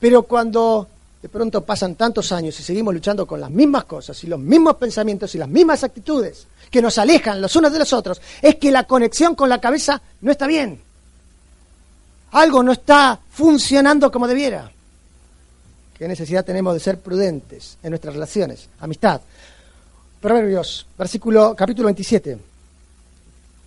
[0.00, 0.88] Pero cuando
[1.24, 4.76] de pronto pasan tantos años y seguimos luchando con las mismas cosas y los mismos
[4.76, 8.70] pensamientos y las mismas actitudes que nos alejan los unos de los otros, es que
[8.70, 10.78] la conexión con la cabeza no está bien.
[12.32, 14.70] Algo no está funcionando como debiera.
[15.96, 18.68] ¿Qué necesidad tenemos de ser prudentes en nuestras relaciones?
[18.80, 19.22] Amistad.
[20.20, 22.36] Proverbios, versículo, capítulo 27.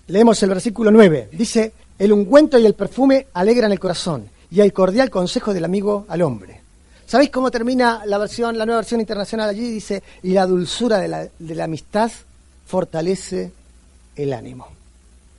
[0.10, 1.30] Leemos el versículo 9.
[1.32, 6.06] Dice, el ungüento y el perfume alegran el corazón y el cordial consejo del amigo
[6.08, 6.57] al hombre.
[7.08, 9.72] ¿Sabéis cómo termina la versión, la nueva versión internacional allí?
[9.72, 12.12] Dice, y la dulzura de la, de la amistad
[12.65, 13.54] fortalece
[14.17, 14.67] el ánimo.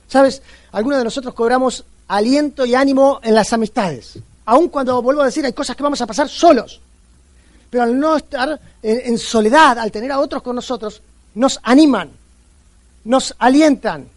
[0.07, 0.41] ¿Sabes?
[0.71, 4.17] Algunos de nosotros cobramos aliento y ánimo en las amistades.
[4.45, 6.81] Aun cuando, vuelvo a decir, hay cosas que vamos a pasar solos.
[7.69, 11.03] Pero al no estar en, en soledad, al tener a otros con nosotros,
[11.35, 12.09] nos animan,
[13.03, 14.07] nos alientan,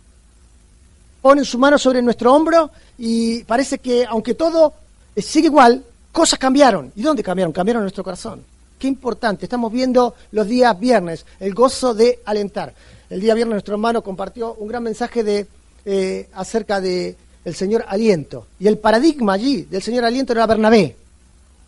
[1.20, 4.72] ponen su mano sobre nuestro hombro y parece que, aunque todo
[5.18, 6.92] sigue igual, cosas cambiaron.
[6.94, 7.52] ¿Y dónde cambiaron?
[7.52, 8.44] Cambiaron nuestro corazón.
[8.78, 9.46] Qué importante.
[9.46, 12.74] Estamos viendo los días viernes, el gozo de alentar.
[13.08, 15.46] El día viernes nuestro hermano compartió un gran mensaje de,
[15.84, 18.46] eh, acerca de el Señor Aliento.
[18.58, 20.96] Y el paradigma allí del Señor Aliento era Bernabé.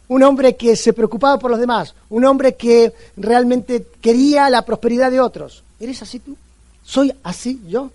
[0.09, 1.94] Un hombre que se preocupaba por los demás.
[2.11, 5.62] Un hombre que realmente quería la prosperidad de otros.
[5.80, 6.37] ¿Eres así tú?
[6.85, 7.90] ¿Soy así yo?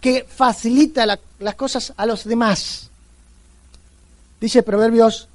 [0.00, 2.90] Que facilita la, las cosas a los demás.
[4.40, 5.28] Dice Proverbios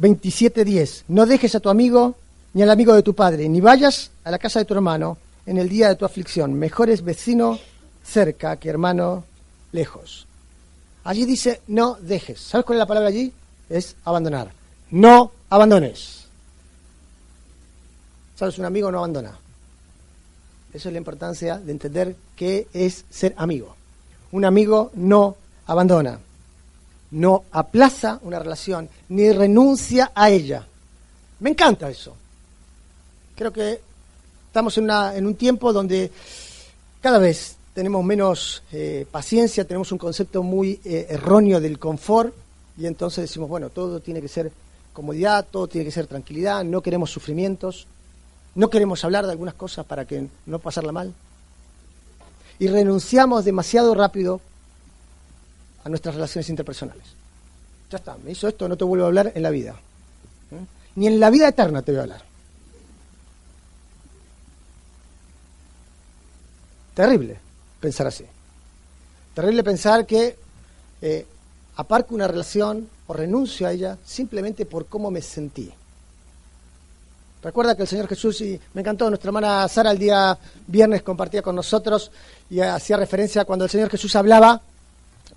[0.00, 2.14] 27:10, no dejes a tu amigo
[2.54, 5.58] ni al amigo de tu padre, ni vayas a la casa de tu hermano en
[5.58, 6.54] el día de tu aflicción.
[6.54, 7.58] Mejor es vecino
[8.04, 9.24] cerca que hermano
[9.72, 10.26] lejos.
[11.02, 12.40] Allí dice, no dejes.
[12.40, 13.32] ¿Sabes cuál es la palabra allí?
[13.68, 14.52] Es abandonar.
[14.90, 16.26] No abandones.
[18.36, 18.58] ¿Sabes?
[18.58, 19.36] Un amigo no abandona.
[20.72, 23.74] Eso es la importancia de entender qué es ser amigo.
[24.30, 26.20] Un amigo no abandona
[27.12, 30.66] no aplaza una relación ni renuncia a ella.
[31.40, 32.14] Me encanta eso.
[33.34, 33.80] Creo que
[34.46, 36.10] estamos en, una, en un tiempo donde
[37.00, 42.34] cada vez tenemos menos eh, paciencia, tenemos un concepto muy eh, erróneo del confort
[42.76, 44.52] y entonces decimos, bueno, todo tiene que ser
[44.92, 47.86] comodidad, todo tiene que ser tranquilidad, no queremos sufrimientos,
[48.54, 51.14] no queremos hablar de algunas cosas para que no pasarla mal.
[52.58, 54.40] Y renunciamos demasiado rápido
[55.84, 57.04] a nuestras relaciones interpersonales.
[57.90, 59.74] Ya está, me hizo esto, no te vuelvo a hablar en la vida.
[60.50, 60.64] ¿Eh?
[60.96, 62.22] Ni en la vida eterna te voy a hablar.
[66.94, 67.38] Terrible
[67.80, 68.24] pensar así.
[69.34, 70.36] Terrible pensar que
[71.00, 71.26] eh,
[71.76, 75.72] aparco una relación o renuncio a ella simplemente por cómo me sentí.
[77.42, 81.40] Recuerda que el Señor Jesús, y me encantó, nuestra hermana Sara el día viernes compartía
[81.40, 82.10] con nosotros
[82.50, 84.60] y hacía referencia cuando el Señor Jesús hablaba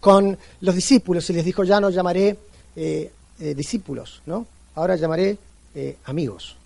[0.04, 2.38] con los discípulos y les dijo, ya no llamaré
[2.76, 4.46] eh, eh, discípulos, ¿no?
[4.76, 5.38] Ahora llamaré
[5.74, 6.58] eh, amigos.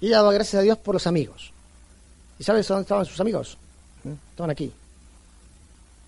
[0.00, 1.52] Y ella daba gracias a Dios por los amigos.
[2.40, 3.56] ¿Y sabes dónde estaban sus amigos?
[4.30, 4.72] Estaban aquí.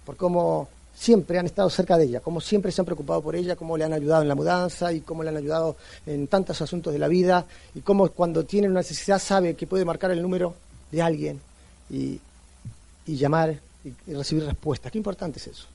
[0.04, 3.54] Por cómo siempre han estado cerca de ella, cómo siempre se han preocupado por ella,
[3.54, 6.92] cómo le han ayudado en la mudanza y cómo le han ayudado en tantos asuntos
[6.92, 10.52] de la vida y cómo cuando tiene una necesidad sabe que puede marcar el número
[10.90, 11.40] de alguien
[11.88, 12.20] y,
[13.06, 14.90] llamar y recibir respuestas.
[14.90, 15.73] Qué importante es eso.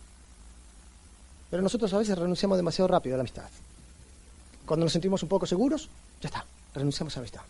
[1.49, 3.49] Pero nosotros a veces renunciamos demasiado rápido a la amistad.
[4.65, 5.89] Cuando nos sentimos un poco seguros,
[6.21, 7.41] ya está, renunciamos a la amistad.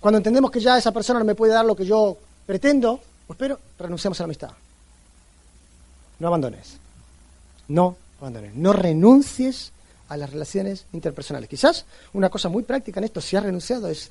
[0.00, 3.38] Cuando entendemos que ya esa persona no me puede dar lo que yo pretendo, pues
[3.38, 4.50] pero renunciamos a la amistad.
[6.18, 6.78] No abandones.
[7.68, 8.54] No abandones.
[8.54, 9.72] No renuncies
[10.08, 11.48] a las relaciones interpersonales.
[11.48, 14.10] Quizás una cosa muy práctica en esto, si has renunciado, es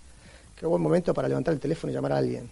[0.58, 2.50] que buen momento para levantar el teléfono y llamar a alguien.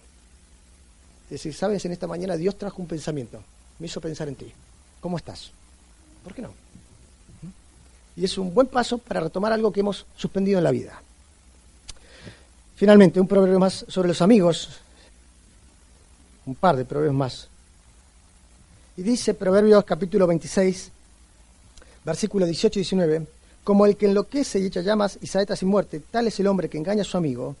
[1.24, 3.42] Es decir, sabes, en esta mañana Dios trajo un pensamiento,
[3.78, 4.52] me hizo pensar en ti.
[5.00, 5.50] ¿Cómo estás?
[6.22, 6.52] ¿Por qué no?
[8.16, 11.00] Y es un buen paso para retomar algo que hemos suspendido en la vida.
[12.76, 14.80] Finalmente, un proverbio más sobre los amigos,
[16.46, 17.48] un par de proverbios más.
[18.96, 20.90] Y dice Proverbios capítulo 26,
[22.04, 23.26] versículos 18 y 19,
[23.64, 26.68] como el que enloquece y echa llamas y saetas sin muerte, tal es el hombre
[26.68, 27.56] que engaña a su amigo,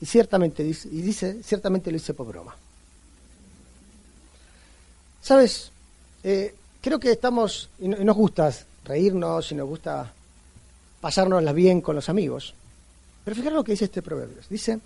[0.00, 2.56] y ciertamente dice, y dice ciertamente lo dice por broma.
[5.22, 5.70] ¿Sabes?
[6.24, 8.52] Eh, creo que estamos, y nos gusta
[8.84, 10.12] reírnos, y nos gusta
[11.00, 12.54] pasárnosla bien con los amigos.
[13.24, 14.38] Pero fíjate lo que dice este proverbio.
[14.50, 14.78] Dice,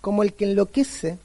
[0.00, 1.18] como el que enloquece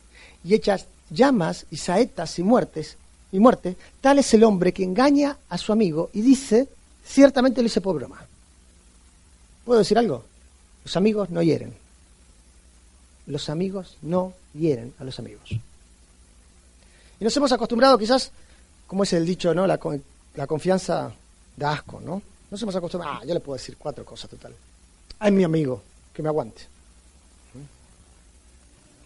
[0.44, 0.78] y echa
[1.10, 2.98] llamas y saetas y muertes
[3.32, 6.68] y muerte, tal es el hombre que engaña a su amigo y dice,
[7.06, 8.26] ciertamente lo hice por broma.
[9.66, 10.24] ¿Puedo decir algo?
[10.84, 11.74] Los amigos no hieren.
[13.26, 15.50] Los amigos no hieren a los amigos.
[17.20, 18.32] Y nos hemos acostumbrado quizás,
[18.86, 19.68] como es el dicho, ¿no?
[19.68, 19.78] La,
[20.38, 21.12] la confianza
[21.58, 22.22] da asco, ¿no?
[22.50, 24.54] Nos hemos acostumbrado, ah, yo le puedo decir cuatro cosas total.
[25.20, 25.82] Ah, es mi amigo,
[26.14, 26.62] que me aguante.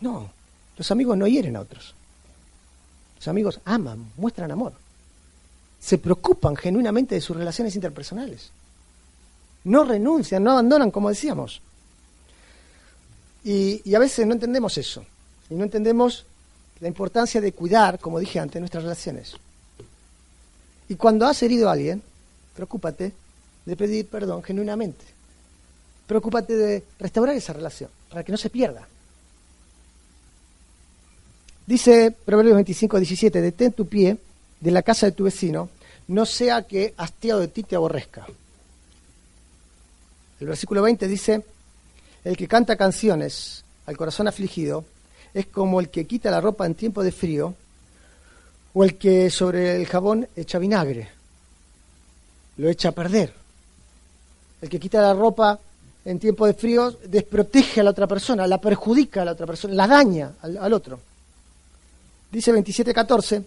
[0.02, 0.32] No,
[0.78, 1.96] los amigos no hieren a otros.
[3.16, 4.74] Los amigos aman, muestran amor.
[5.80, 8.52] Se preocupan genuinamente de sus relaciones interpersonales.
[9.64, 11.62] No renuncian, no abandonan, como decíamos.
[13.44, 15.06] Y, a veces no entendemos eso.
[15.50, 16.26] Y no entendemos
[16.80, 19.36] la importancia de cuidar, como dije antes, nuestras relaciones.
[20.92, 22.04] Y cuando has herido a alguien,
[22.54, 23.14] preocúpate
[23.66, 25.06] de pedir perdón genuinamente.
[26.06, 28.86] Preocúpate de restaurar esa relación para que no se pierda.
[31.66, 34.18] Dice Proverbios 25, 17, detén tu pie
[34.60, 35.70] de la casa de tu vecino,
[36.10, 38.28] no sea que hastiado de ti te aborrezca.
[40.42, 41.46] El versículo 20 dice,
[42.26, 44.84] el que canta canciones al corazón afligido
[45.34, 47.56] es como el que quita la ropa en tiempo de frío
[48.74, 51.10] o el que sobre el jabón echa vinagre,
[52.58, 53.34] lo echa a perder.
[54.62, 55.60] El que quita la ropa
[56.06, 59.74] en tiempo de frío desprotege a la otra persona, la perjudica a la otra persona,
[59.74, 61.00] la daña al, otro.
[62.32, 63.44] Dice 27.14,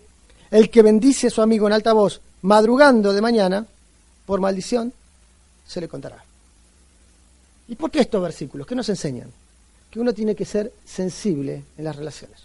[0.51, 3.67] el que bendice a su amigo en alta voz, madrugando de mañana,
[4.27, 4.93] por maldición,
[5.67, 6.23] se le contará.
[7.67, 8.67] ¿Y por qué estos versículos?
[8.67, 9.31] ¿Qué nos enseñan?
[9.91, 12.39] Que uno tiene que ser sensible en las relaciones.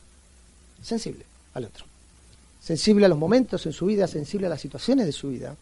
[0.82, 1.89] Sensible al otro.
[2.70, 5.56] Sensible a los momentos en su vida, sensible a las situaciones de su vida.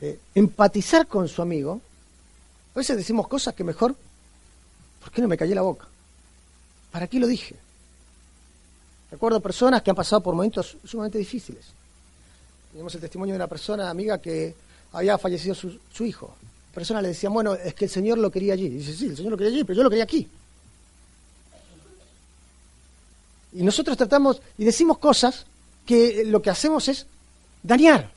[0.00, 1.82] Eh, empatizar con su amigo.
[2.74, 3.94] A veces decimos cosas que mejor,
[4.98, 5.86] ¿por qué no me callé la boca?
[6.90, 7.54] ¿Para qué lo dije?
[9.10, 11.66] Recuerdo personas que han pasado por momentos sumamente difíciles.
[12.72, 14.54] Tenemos el testimonio de una persona amiga que
[14.94, 16.34] había fallecido su, su hijo
[16.72, 18.66] personas le decían, bueno, es que el Señor lo quería allí.
[18.66, 20.26] Y dice, sí, el Señor lo quería allí, pero yo lo quería aquí.
[23.52, 25.44] Y nosotros tratamos y decimos cosas
[25.88, 27.06] que lo que hacemos es
[27.62, 28.10] dañar.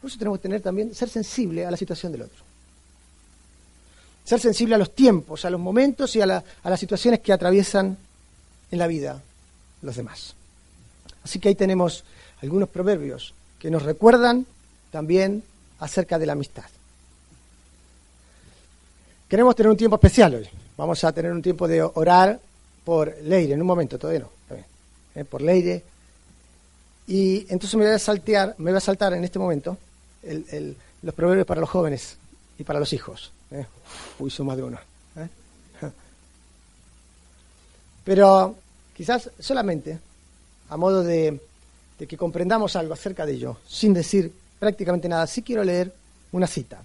[0.00, 2.44] Por eso tenemos que tener también, ser sensible a la situación del otro.
[4.24, 7.96] Ser sensible a los tiempos, a los momentos y a, a las situaciones que atraviesan
[8.72, 9.22] en la vida
[9.82, 10.34] los demás.
[11.22, 12.02] Así que ahí tenemos
[12.42, 14.44] algunos proverbios que nos recuerdan
[14.90, 15.44] también
[15.78, 16.64] acerca de la amistad.
[19.28, 20.48] Queremos tener un tiempo especial hoy.
[20.76, 22.40] Vamos a tener un tiempo de orar
[22.84, 24.56] por Leire, en un momento, todavía no,
[25.14, 25.24] ¿eh?
[25.24, 25.84] por Leire.
[27.06, 29.78] Y entonces me voy a saltear, me voy a saltar en este momento
[31.02, 32.16] los proverbios para los jóvenes
[32.58, 33.32] y para los hijos.
[33.50, 33.66] ¿eh?
[34.18, 34.78] Uy, son más de uno.
[35.16, 35.28] ¿eh?
[38.04, 38.56] Pero
[38.94, 39.98] quizás solamente
[40.68, 41.40] a modo de,
[41.98, 45.92] de que comprendamos algo acerca de ello, sin decir prácticamente nada, sí quiero leer
[46.32, 46.80] una cita.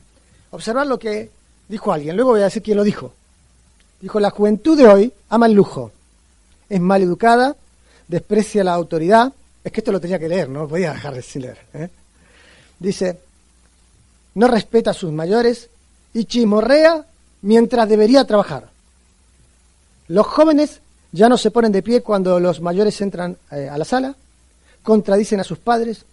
[0.51, 1.29] Observar lo que
[1.67, 3.13] dijo alguien, luego voy a decir quién lo dijo.
[4.01, 5.91] Dijo, la juventud de hoy ama el lujo,
[6.69, 7.55] es mal educada,
[8.07, 9.33] desprecia la autoridad.
[9.63, 11.57] Es que esto lo tenía que leer, no podía dejar de leer.
[11.73, 11.89] ¿eh?
[12.79, 13.19] Dice,
[14.35, 15.69] no respeta a sus mayores
[16.13, 17.05] y chismorrea
[17.41, 18.69] mientras debería trabajar.
[20.07, 23.85] Los jóvenes ya no se ponen de pie cuando los mayores entran eh, a la
[23.85, 24.15] sala,
[24.83, 26.05] contradicen a sus padres,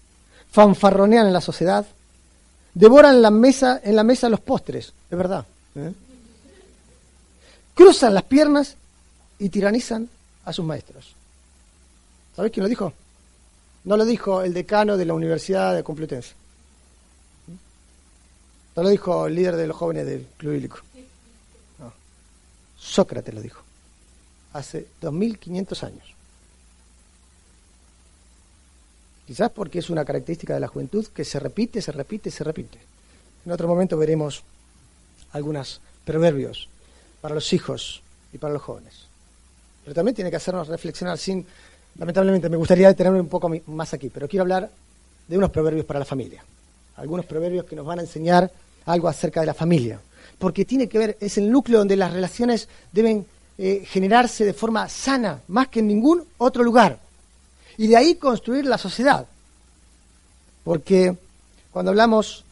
[0.50, 1.86] fanfarronean en la sociedad,
[2.74, 5.46] devoran la mesa, en la mesa los postres, es verdad.
[5.74, 5.92] ¿eh?
[7.74, 8.76] Cruzan las piernas
[9.38, 10.08] y tiranizan
[10.44, 11.14] a sus maestros.
[12.34, 12.92] ¿Sabéis quién lo dijo?
[13.88, 16.34] No lo dijo el decano de la Universidad de Complutense.
[18.76, 20.78] No lo dijo el líder de los jóvenes del Club Bíblico.
[22.76, 23.62] Sócrates lo dijo.
[24.52, 26.14] Hace 2500 años.
[29.26, 32.78] Quizás porque es una característica de la juventud que se repite, se repite, se repite.
[33.46, 34.42] En otro momento veremos
[35.32, 36.68] algunos proverbios
[37.22, 38.02] para los hijos
[38.34, 39.06] y para los jóvenes.
[39.82, 41.46] Pero también tiene que hacernos reflexionar sin,
[41.96, 44.70] lamentablemente me gustaría detenerme un poco más aquí, pero quiero hablar
[45.26, 46.44] de unos proverbios para la familia.
[46.96, 48.50] Algunos proverbios que nos van a enseñar
[48.86, 50.00] algo acerca de la familia.
[50.38, 54.88] Porque tiene que ver, es el núcleo donde las relaciones deben eh, generarse de forma
[54.88, 56.98] sana, más que en ningún otro lugar
[57.78, 59.26] y de ahí construir la sociedad.
[60.64, 61.16] Porque
[61.70, 62.44] cuando hablamos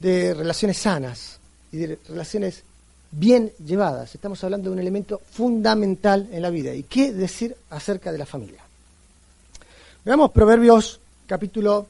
[0.00, 1.38] de relaciones sanas
[1.70, 2.64] y de relaciones
[3.10, 6.74] bien llevadas, estamos hablando de un elemento fundamental en la vida.
[6.74, 8.62] ¿Y qué decir acerca de la familia?
[10.04, 11.86] Veamos Proverbios capítulo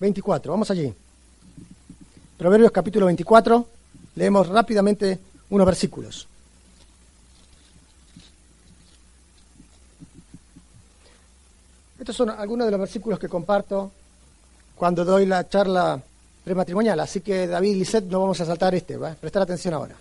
[0.00, 0.92] 24, vamos allí.
[2.36, 3.66] Proverbios capítulo 24,
[4.16, 5.18] leemos rápidamente
[5.50, 6.28] unos versículos.
[11.98, 13.90] Estos son algunos de los versículos que comparto
[14.74, 15.98] cuando doy la charla
[16.44, 17.00] prematrimonial.
[17.00, 19.14] Así que David y Lisette no vamos a saltar este, ¿va?
[19.14, 19.96] prestar atención ahora.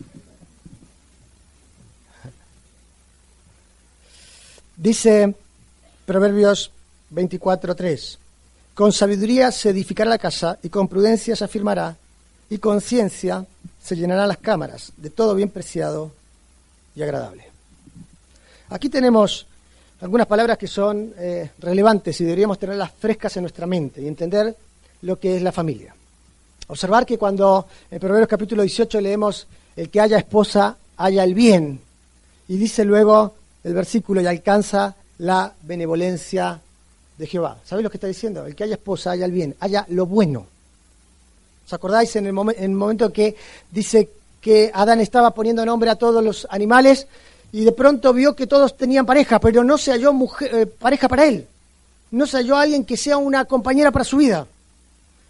[4.83, 5.33] Dice
[6.05, 6.69] Proverbios
[7.15, 8.17] 24.3,
[8.73, 11.95] con sabiduría se edificará la casa y con prudencia se afirmará
[12.49, 13.45] y con ciencia
[13.81, 16.11] se llenarán las cámaras de todo bien preciado
[16.97, 17.45] y agradable.
[18.71, 19.45] Aquí tenemos
[20.01, 24.53] algunas palabras que son eh, relevantes y deberíamos tenerlas frescas en nuestra mente y entender
[25.03, 25.95] lo que es la familia.
[26.67, 31.79] Observar que cuando en Proverbios capítulo 18 leemos el que haya esposa, haya el bien,
[32.49, 36.59] y dice luego el versículo y alcanza la benevolencia
[37.17, 37.57] de Jehová.
[37.65, 38.45] ¿Sabéis lo que está diciendo?
[38.45, 40.47] El que haya esposa, haya el bien, haya lo bueno.
[41.65, 43.35] ¿Os acordáis en el, en momento que
[43.71, 44.09] dice
[44.41, 47.07] que Adán estaba poniendo nombre a todos los animales
[47.53, 51.07] y de pronto vio que todos tenían pareja, pero no se halló mujer, eh, pareja
[51.07, 51.47] para él.
[52.11, 54.47] No se halló alguien que sea una compañera para su vida.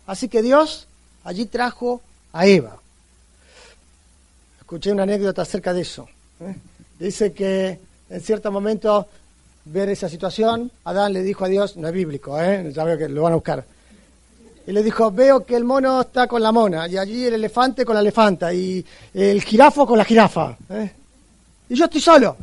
[0.08, 0.88] Así que Dios
[1.24, 2.78] allí trajo a Eva.
[4.60, 6.08] Escuché una anécdota acerca de eso.
[6.40, 6.56] ¿eh?
[6.98, 7.80] Dice que
[8.14, 9.08] en cierto momento
[9.66, 12.72] ver esa situación, Adán le dijo a Dios, no es bíblico, ¿eh?
[12.72, 13.66] ya veo que lo van a buscar.
[14.68, 17.84] Y le dijo, veo que el mono está con la mona, y allí el elefante
[17.84, 18.86] con la elefanta, y
[19.16, 20.56] el jirafo con la jirafa.
[20.70, 20.92] ¿eh?
[21.70, 22.38] y yo estoy solo.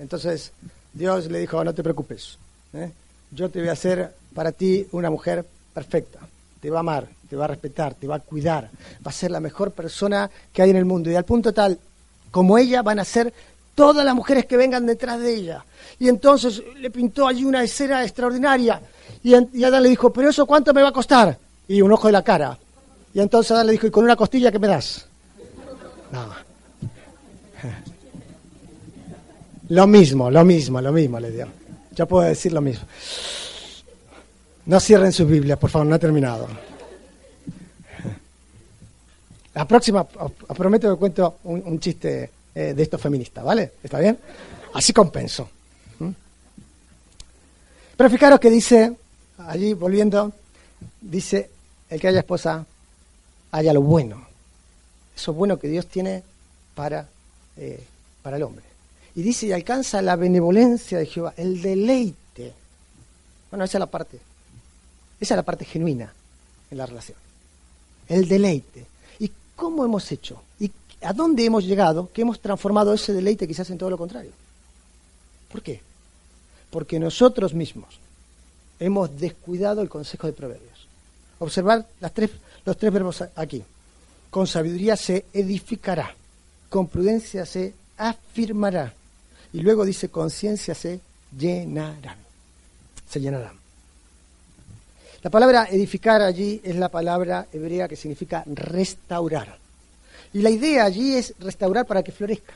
[0.00, 0.50] Entonces
[0.92, 2.36] Dios le dijo, no te preocupes,
[2.72, 2.90] ¿eh?
[3.30, 6.18] yo te voy a hacer para ti una mujer perfecta,
[6.60, 8.70] te va a amar, te va a respetar, te va a cuidar,
[9.06, 11.12] va a ser la mejor persona que hay en el mundo.
[11.12, 11.78] Y al punto tal,
[12.32, 13.32] como ella, van a ser
[13.74, 15.64] todas las mujeres que vengan detrás de ella.
[15.98, 18.80] Y entonces le pintó allí una escena extraordinaria.
[19.22, 21.38] Y, y le dijo, pero eso cuánto me va a costar?
[21.68, 22.58] Y un ojo de la cara.
[23.12, 25.06] Y entonces Adán le dijo, ¿y con una costilla qué me das?
[26.12, 26.26] No.
[29.68, 31.46] Lo mismo, lo mismo, lo mismo le dio.
[31.92, 32.84] Ya puedo decir lo mismo.
[34.66, 36.48] No cierren su Biblia, por favor, no ha terminado.
[39.54, 43.72] La próxima, prometo que cuento un, chiste eh, de estos feministas, ¿vale?
[43.82, 44.18] ¿Está bien?
[44.74, 45.48] Así compenso.
[45.98, 46.10] ¿Mm?
[47.96, 48.96] Pero fijaros que dice,
[49.38, 50.32] allí volviendo,
[51.00, 51.50] dice,
[51.88, 52.66] el que haya esposa,
[53.52, 54.26] haya lo bueno.
[55.16, 56.22] Eso bueno que Dios tiene
[56.74, 57.06] para,
[57.56, 57.84] eh,
[58.22, 58.64] para el hombre.
[59.14, 62.52] Y dice, y alcanza la benevolencia de Jehová, el deleite.
[63.50, 64.18] Bueno, esa es la parte,
[65.20, 66.12] esa es la parte genuina
[66.70, 67.18] en la relación.
[68.08, 68.86] El deleite.
[69.18, 70.42] ¿Y cómo hemos hecho?
[71.02, 74.32] ¿Y a dónde hemos llegado que hemos transformado ese deleite quizás en todo lo contrario?
[75.50, 75.80] ¿Por qué?
[76.70, 77.98] Porque nosotros mismos
[78.78, 80.86] hemos descuidado el consejo de Proverbios.
[81.38, 82.30] Observar las tres,
[82.64, 83.62] los tres verbos aquí.
[84.30, 86.14] Con sabiduría se edificará,
[86.68, 88.94] con prudencia se afirmará
[89.52, 91.00] y luego dice, conciencia se
[91.36, 92.18] llenarán.
[93.08, 93.58] Se llenarán.
[95.22, 99.58] La palabra edificar allí es la palabra hebrea que significa restaurar.
[100.32, 102.54] Y la idea allí es restaurar para que florezca.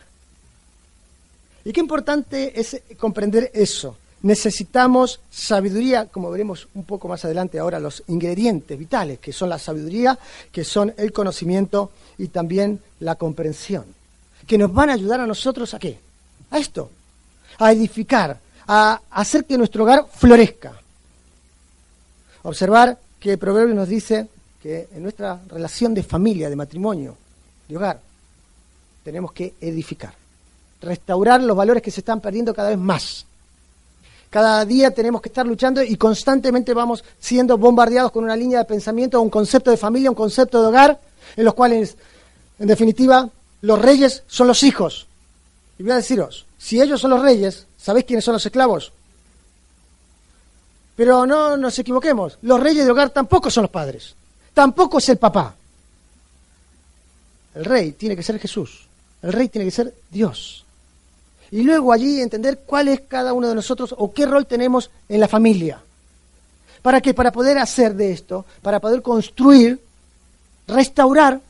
[1.64, 3.97] Y qué importante es comprender eso.
[4.22, 9.59] Necesitamos sabiduría, como veremos un poco más adelante ahora, los ingredientes vitales, que son la
[9.59, 10.18] sabiduría,
[10.51, 13.85] que son el conocimiento y también la comprensión,
[14.47, 15.99] que nos van a ayudar a nosotros a qué?
[16.55, 16.91] a esto,
[17.59, 20.72] a edificar, a hacer que nuestro hogar florezca.
[22.43, 24.29] Observar que el proverbio nos dice
[24.62, 27.16] que en nuestra relación de familia, de matrimonio,
[27.69, 28.01] de hogar,
[29.03, 30.15] tenemos que edificar,
[30.81, 33.27] restaurar los valores que se están perdiendo cada vez más.
[34.31, 38.65] Cada día tenemos que estar luchando y constantemente vamos siendo bombardeados con una línea de
[38.65, 41.01] pensamiento, un concepto de familia, un concepto de hogar,
[41.37, 41.97] en los cuales,
[42.59, 43.29] en definitiva,
[43.61, 45.07] los reyes son los hijos
[45.79, 48.93] y voy a deciros, si ellos son los reyes, ¿sabéis quiénes son los esclavos?
[50.97, 54.15] Pero no nos equivoquemos, los reyes de hogar tampoco son los padres,
[54.53, 55.57] tampoco es el papá.
[57.55, 58.87] El rey tiene que ser Jesús,
[59.23, 60.65] el rey tiene que ser Dios.
[61.51, 65.21] Y luego allí entender cuál es cada uno de nosotros o qué rol tenemos en
[65.21, 65.81] la familia.
[66.83, 67.15] ¿Para qué?
[67.15, 69.81] Para poder hacer de esto, para poder construir,
[70.67, 71.41] restaurar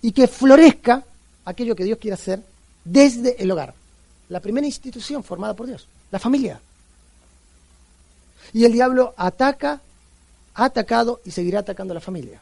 [0.00, 1.04] y que florezca
[1.44, 2.40] aquello que Dios quiere hacer
[2.84, 3.74] desde el hogar.
[4.28, 6.60] La primera institución formada por Dios, la familia.
[8.52, 9.80] Y el diablo ataca,
[10.54, 12.40] ha atacado y seguirá atacando a la familia.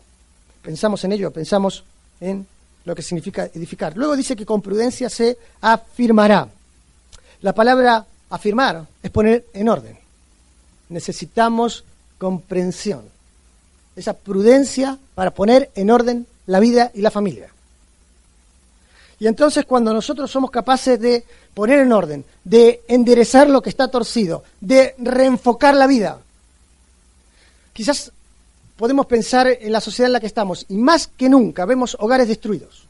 [0.63, 1.85] Pensamos en ello, pensamos
[2.21, 2.47] en
[2.85, 3.97] lo que significa edificar.
[3.97, 6.49] Luego dice que con prudencia se afirmará.
[7.43, 9.99] La palabra afirmar es poner en orden.
[10.89, 11.85] Necesitamos
[12.19, 13.05] comprensión,
[13.97, 17.51] esa prudencia para poner en orden la vida y la familia.
[19.19, 23.89] Y entonces cuando nosotros somos capaces de poner en orden, de enderezar lo que está
[23.89, 26.19] torcido, de reenfocar la vida,
[27.73, 28.13] quizás
[28.81, 32.27] podemos pensar en la sociedad en la que estamos y más que nunca vemos hogares
[32.27, 32.85] destruidos,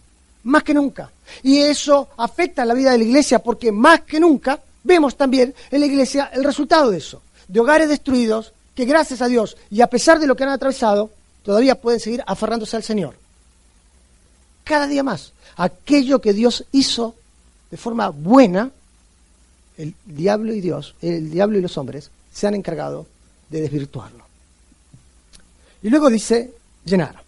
[0.45, 1.11] más que nunca.
[1.43, 5.53] Y eso afecta a la vida de la iglesia porque más que nunca vemos también
[5.69, 9.81] en la iglesia el resultado de eso, de hogares destruidos que gracias a Dios y
[9.81, 11.11] a pesar de lo que han atravesado,
[11.43, 13.17] todavía pueden seguir aferrándose al Señor.
[14.63, 17.17] Cada día más, aquello que Dios hizo
[17.69, 18.71] de forma buena,
[19.77, 23.07] el diablo y Dios, el diablo y los hombres, se han encargado
[23.49, 24.30] de desvirtuarlo.
[25.83, 26.53] Y luego dice
[26.85, 27.23] llenar.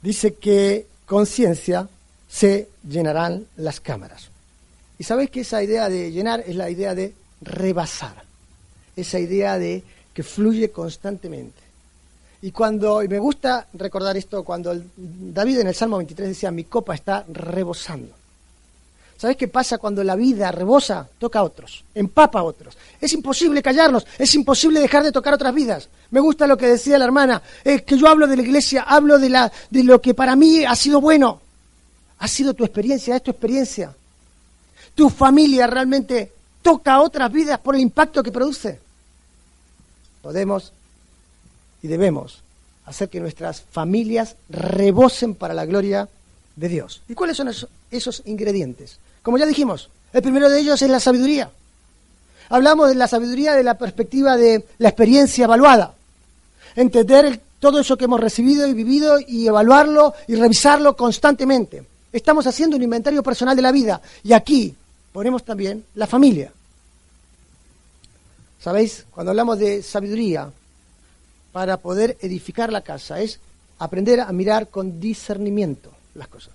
[0.00, 1.88] Dice que conciencia
[2.28, 4.28] se llenarán las cámaras.
[4.98, 8.24] Y sabéis que esa idea de llenar es la idea de rebasar,
[8.96, 9.82] esa idea de
[10.14, 11.60] que fluye constantemente.
[12.42, 16.64] Y cuando, y me gusta recordar esto, cuando David en el Salmo 23 decía, mi
[16.64, 18.21] copa está rebosando.
[19.22, 21.08] ¿Sabes qué pasa cuando la vida rebosa?
[21.16, 22.76] Toca a otros, empapa a otros.
[23.00, 25.88] Es imposible callarnos, es imposible dejar de tocar otras vidas.
[26.10, 29.20] Me gusta lo que decía la hermana, es que yo hablo de la iglesia, hablo
[29.20, 31.40] de, la, de lo que para mí ha sido bueno.
[32.18, 33.94] Ha sido tu experiencia, es tu experiencia.
[34.96, 38.80] Tu familia realmente toca otras vidas por el impacto que produce.
[40.20, 40.72] Podemos
[41.80, 42.42] y debemos
[42.86, 46.10] hacer que nuestras familias rebosen para la gloria de
[46.56, 47.02] Dios.
[47.08, 47.50] ¿Y cuáles son
[47.90, 48.98] esos ingredientes?
[49.22, 51.50] Como ya dijimos, el primero de ellos es la sabiduría.
[52.48, 55.94] Hablamos de la sabiduría de la perspectiva de la experiencia evaluada.
[56.76, 61.84] Entender todo eso que hemos recibido y vivido y evaluarlo y revisarlo constantemente.
[62.12, 64.74] Estamos haciendo un inventario personal de la vida y aquí
[65.12, 66.52] ponemos también la familia.
[68.60, 69.06] ¿Sabéis?
[69.10, 70.50] Cuando hablamos de sabiduría
[71.52, 73.40] para poder edificar la casa es
[73.78, 76.52] aprender a mirar con discernimiento las cosas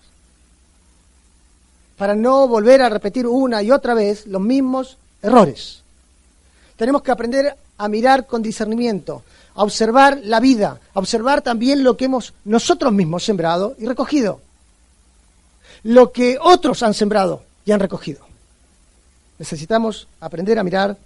[1.97, 5.81] para no volver a repetir una y otra vez los mismos errores.
[6.77, 9.23] Tenemos que aprender a mirar con discernimiento,
[9.55, 14.39] a observar la vida, a observar también lo que hemos nosotros mismos sembrado y recogido,
[15.83, 18.25] lo que otros han sembrado y han recogido.
[19.39, 20.97] Necesitamos aprender a mirar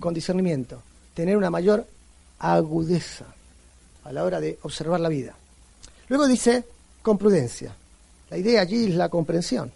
[0.00, 0.82] con discernimiento,
[1.14, 1.86] tener una mayor
[2.40, 3.24] agudeza
[4.02, 5.34] a la hora de observar la vida.
[6.08, 6.64] Luego dice
[7.02, 7.74] con prudencia.
[8.34, 9.72] La idea allí es la comprensión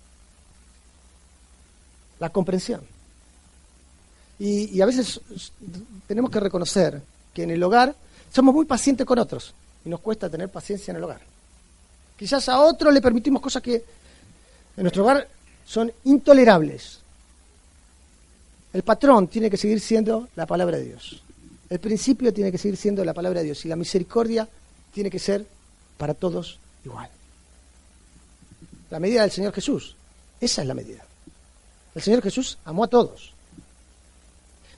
[2.19, 2.81] la comprensión.
[4.39, 5.21] Y, a veces
[6.07, 7.01] tenemos que reconocer
[7.35, 7.95] que en el hogar
[8.33, 9.53] somos muy pacientes con otros
[9.85, 11.21] y nos cuesta tener paciencia en el hogar.
[12.17, 13.75] Quizás a otros le permitimos cosas que
[14.77, 15.27] en nuestro hogar
[15.67, 17.01] son intolerables.
[18.73, 21.23] El patrón tiene que seguir siendo la palabra de Dios.
[21.69, 23.65] El principio tiene que seguir siendo la palabra de Dios.
[23.65, 24.49] Y la misericordia
[24.93, 25.47] tiene que ser
[25.97, 27.11] para todos igual.
[28.91, 29.97] La medida del Señor Jesús.
[30.41, 31.05] Esa es la medida.
[31.95, 33.32] El Señor Jesús amó a todos.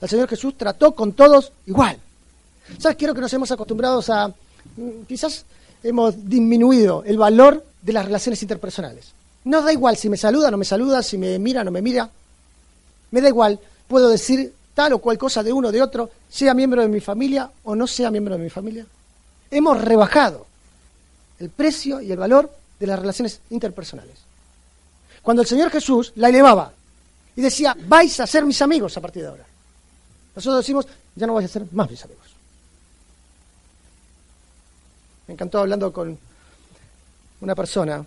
[0.01, 1.97] El Señor Jesús trató con todos igual.
[2.79, 2.97] ¿Sabes?
[2.97, 5.45] Quiero que nos hemos acostumbrados a, mm, quizás
[5.83, 9.11] hemos disminuido el valor de las relaciones interpersonales.
[9.43, 11.71] No da igual si me saluda o no me saluda, si me mira o no
[11.71, 12.09] me mira.
[13.11, 16.53] Me da igual, puedo decir tal o cual cosa de uno o de otro, sea
[16.53, 18.85] miembro de mi familia o no sea miembro de mi familia.
[19.49, 20.45] Hemos rebajado
[21.39, 22.49] el precio y el valor
[22.81, 24.17] de las relaciones interpersonales.
[25.21, 26.73] Cuando el Señor Jesús la elevaba
[27.35, 29.45] y decía, vais a ser mis amigos a partir de ahora.
[30.35, 32.25] Nosotros decimos, ya no vais a ser más mis amigos.
[35.27, 36.17] Me encantó hablando con
[37.41, 38.03] una persona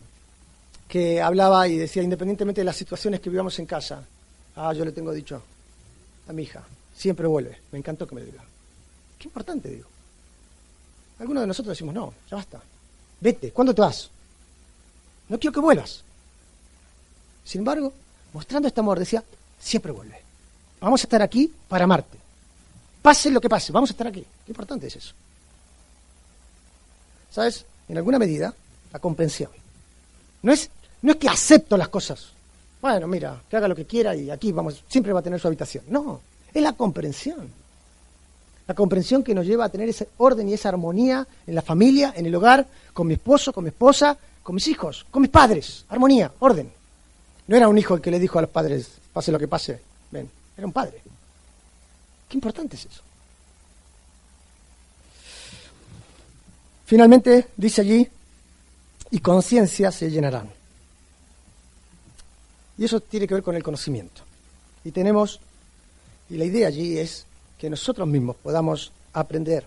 [0.88, 4.04] que hablaba y decía, independientemente de las situaciones que vivamos en casa,
[4.56, 5.40] ah, yo le tengo dicho
[6.26, 6.64] a mi hija,
[6.96, 7.60] siempre vuelve.
[7.70, 8.42] Me encantó que me lo diga.
[9.20, 9.88] Qué importante, digo.
[11.20, 12.60] Algunos de nosotros decimos, no, ya basta.
[13.20, 14.10] Vete, ¿cuándo te vas?
[15.28, 16.02] No quiero que vuelvas.
[17.44, 17.92] Sin embargo,
[18.32, 19.22] mostrando este amor, decía,
[19.58, 20.20] siempre vuelve.
[20.80, 22.18] Vamos a estar aquí para amarte.
[23.02, 24.24] Pase lo que pase, vamos a estar aquí.
[24.44, 25.14] Qué importante es eso.
[27.30, 27.64] ¿Sabes?
[27.88, 28.54] En alguna medida,
[28.92, 29.50] la comprensión.
[30.42, 30.70] No es,
[31.02, 32.28] no es que acepto las cosas.
[32.80, 35.48] Bueno, mira, que haga lo que quiera y aquí vamos, siempre va a tener su
[35.48, 35.84] habitación.
[35.88, 36.20] No,
[36.52, 37.50] es la comprensión.
[38.66, 42.14] La comprensión que nos lleva a tener ese orden y esa armonía en la familia,
[42.16, 45.84] en el hogar, con mi esposo, con mi esposa, con mis hijos, con mis padres.
[45.88, 46.70] Armonía, orden.
[47.48, 49.80] No era un hijo el que le dijo a los padres, pase lo que pase,
[50.12, 51.02] ven, era un padre.
[52.28, 53.02] Qué importante es eso.
[56.84, 58.08] Finalmente, dice allí,
[59.10, 60.50] y conciencia se llenarán.
[62.76, 64.22] Y eso tiene que ver con el conocimiento.
[64.84, 65.40] Y tenemos,
[66.28, 67.24] y la idea allí es
[67.58, 69.64] que nosotros mismos podamos aprender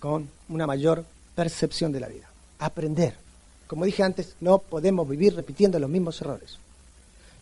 [0.00, 1.04] con una mayor
[1.36, 2.28] percepción de la vida.
[2.58, 3.29] Aprender
[3.70, 6.58] como dije antes, no podemos vivir repitiendo los mismos errores.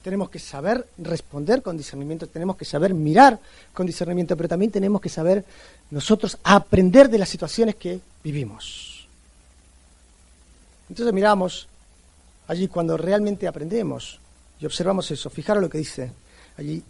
[0.03, 3.41] Tenemos que saber responder con discernimiento, tenemos que saber mirar
[3.73, 5.43] con discernimiento, pero también tenemos que saber
[5.91, 9.09] nosotros aprender de las situaciones que vivimos.
[10.91, 11.67] Entonces miramos
[12.47, 14.21] allí cuando realmente aprendemos
[14.61, 15.31] y observamos eso.
[15.31, 16.13] Fijaros lo que dice
[16.59, 16.83] allí,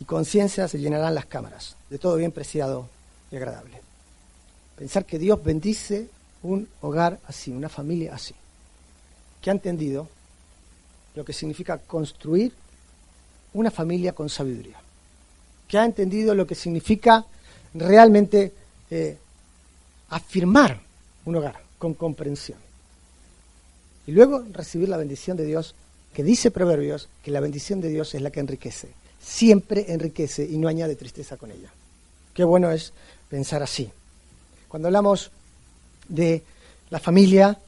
[0.00, 2.88] y conciencia se llenarán las cámaras de todo bien preciado
[3.30, 3.82] y agradable.
[4.76, 6.08] Pensar que Dios bendice
[6.42, 8.34] un hogar así, una familia así,
[9.40, 10.08] que ha entendido
[11.14, 12.52] lo que significa construir
[13.54, 14.80] una familia con sabiduría,
[15.68, 17.24] que ha entendido lo que significa
[17.74, 18.52] realmente
[18.90, 19.16] eh,
[20.08, 20.80] afirmar
[21.24, 22.58] un hogar con comprensión.
[24.06, 25.74] Y luego recibir la bendición de Dios,
[26.12, 28.88] que dice Proverbios que la bendición de Dios es la que enriquece,
[29.20, 31.72] siempre enriquece y no añade tristeza con ella.
[32.34, 32.92] Qué bueno es
[33.28, 33.90] pensar así.
[34.68, 35.30] Cuando hablamos
[36.12, 36.42] de
[36.90, 37.58] la familia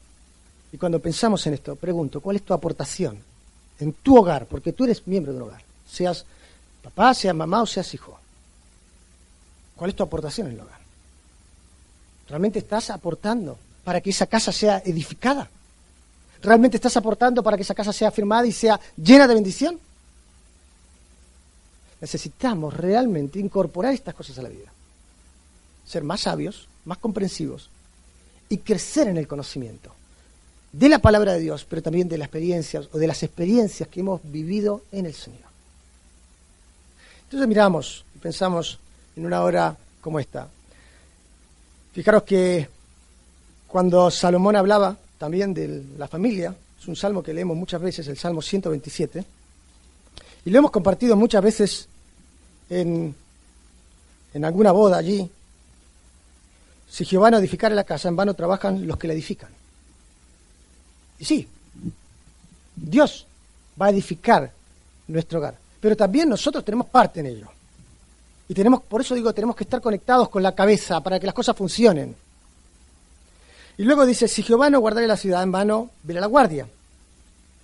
[0.71, 3.17] y cuando pensamos en esto, pregunto, ¿cuál es tu aportación
[3.79, 4.45] en tu hogar?
[4.45, 6.25] Porque tú eres miembro de un hogar, seas
[6.83, 8.19] papá, seas mamá o seas hijo.
[9.75, 10.79] ¿Cuál es tu aportación en el hogar?
[12.29, 15.49] ¿Realmente estás aportando para que esa casa sea edificada?
[16.41, 19.79] ¿Realmente estás aportando para que esa casa sea firmada y sea llena de bendición?
[21.99, 24.71] Necesitamos realmente incorporar estas cosas a la vida.
[25.85, 27.69] Ser más sabios, más comprensivos
[28.49, 29.91] y crecer en el conocimiento
[30.71, 34.01] de la palabra de Dios, pero también de las experiencias o de las experiencias que
[34.01, 35.39] hemos vivido en el Señor.
[37.23, 38.77] Entonces miramos y pensamos
[39.15, 40.49] en una hora como esta.
[41.93, 42.67] Fijaros que
[43.67, 48.17] cuando Salomón hablaba también de la familia, es un salmo que leemos muchas veces, el
[48.17, 49.23] Salmo 127,
[50.43, 51.87] y lo hemos compartido muchas veces
[52.69, 53.15] en,
[54.33, 55.29] en alguna boda allí.
[56.89, 59.49] Si Jehová no edificara la casa, en vano trabajan los que la edifican.
[61.19, 61.47] Y sí,
[62.75, 63.25] Dios
[63.79, 64.51] va a edificar
[65.07, 67.47] nuestro hogar, pero también nosotros tenemos parte en ello.
[68.47, 71.35] Y tenemos, por eso digo, tenemos que estar conectados con la cabeza para que las
[71.35, 72.15] cosas funcionen.
[73.77, 76.67] Y luego dice, si Jehová no guardare la ciudad en vano, verá la guardia.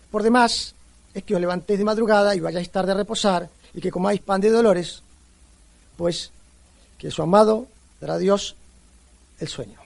[0.09, 0.74] Por demás,
[1.13, 4.41] es que os levantéis de madrugada y vayáis tarde a reposar, y que comáis pan
[4.41, 5.03] de dolores,
[5.97, 6.32] pues
[6.97, 7.67] que su amado
[7.99, 8.55] dará Dios
[9.42, 9.80] el sueño.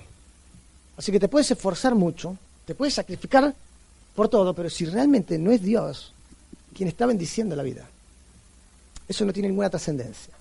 [0.97, 3.53] Así que te puedes esforzar mucho, te puedes sacrificar
[4.15, 6.13] por todo, pero si realmente no es Dios
[6.73, 7.87] quien está bendiciendo la vida,
[9.07, 10.33] eso no tiene ninguna trascendencia.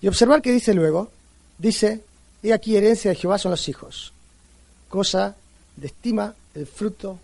[0.00, 1.10] Y observar que dice luego,
[1.58, 2.02] dice,
[2.42, 4.12] he aquí herencia de Jehová son los hijos,
[4.88, 5.34] cosa
[5.76, 7.18] de estima el fruto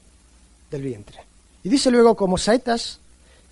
[0.70, 1.18] del vientre.
[1.62, 2.98] Y dice luego, como saetas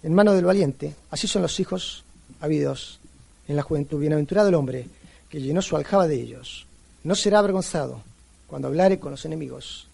[0.02, 2.04] en mano del valiente, así son los hijos
[2.40, 3.00] habidos
[3.48, 4.00] en la juventud.
[4.00, 4.86] Bienaventurado el hombre
[5.28, 6.66] que llenó su aljaba de ellos.
[7.04, 8.02] No será avergonzado
[8.46, 9.86] cuando hablare con los enemigos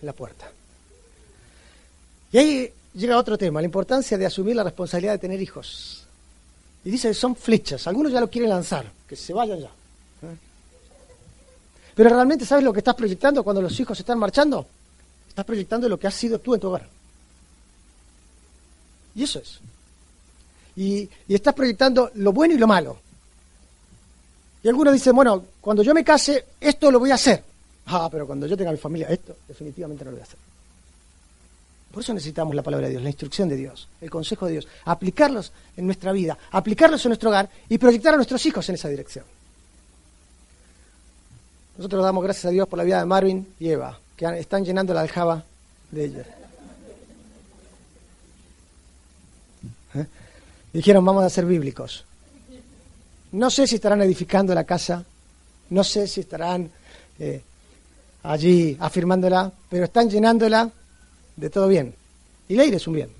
[0.00, 0.50] en la puerta.
[2.32, 6.04] Y ahí llega otro tema, la importancia de asumir la responsabilidad de tener hijos.
[6.84, 9.66] Y dice que son flechas, algunos ya lo quieren lanzar, que se vayan ya.
[9.66, 10.36] ¿eh?
[11.94, 14.66] Pero realmente, ¿sabes lo que estás proyectando cuando los hijos están marchando?
[15.28, 16.88] Estás proyectando lo que has sido tú en tu hogar.
[19.14, 19.60] Y eso es.
[20.76, 22.98] Y, estás proyectando lo bueno y lo malo.
[24.62, 27.42] Y algunos dicen, bueno, cuando yo me case, esto lo voy a hacer.
[27.86, 30.38] Ah, pero cuando yo tenga mi familia, esto definitivamente no lo voy a hacer.
[31.92, 34.68] Por eso necesitamos la palabra de Dios, la instrucción de Dios, el consejo de Dios,
[34.84, 38.88] aplicarlos en nuestra vida, aplicarlos en nuestro hogar y proyectar a nuestros hijos en esa
[38.88, 39.24] dirección.
[41.78, 44.92] Nosotros damos gracias a Dios por la vida de Marvin y Eva, que están llenando
[44.92, 45.44] la aljaba
[45.90, 46.26] de ellos.
[49.94, 50.06] ¿Eh?
[50.72, 52.04] Dijeron, vamos a ser bíblicos.
[53.36, 55.04] No sé si estarán edificando la casa,
[55.68, 56.70] no sé si estarán
[57.18, 57.42] eh,
[58.22, 60.70] allí afirmándola, pero están llenándola
[61.36, 61.94] de todo bien.
[62.48, 63.10] Y leer es un bien,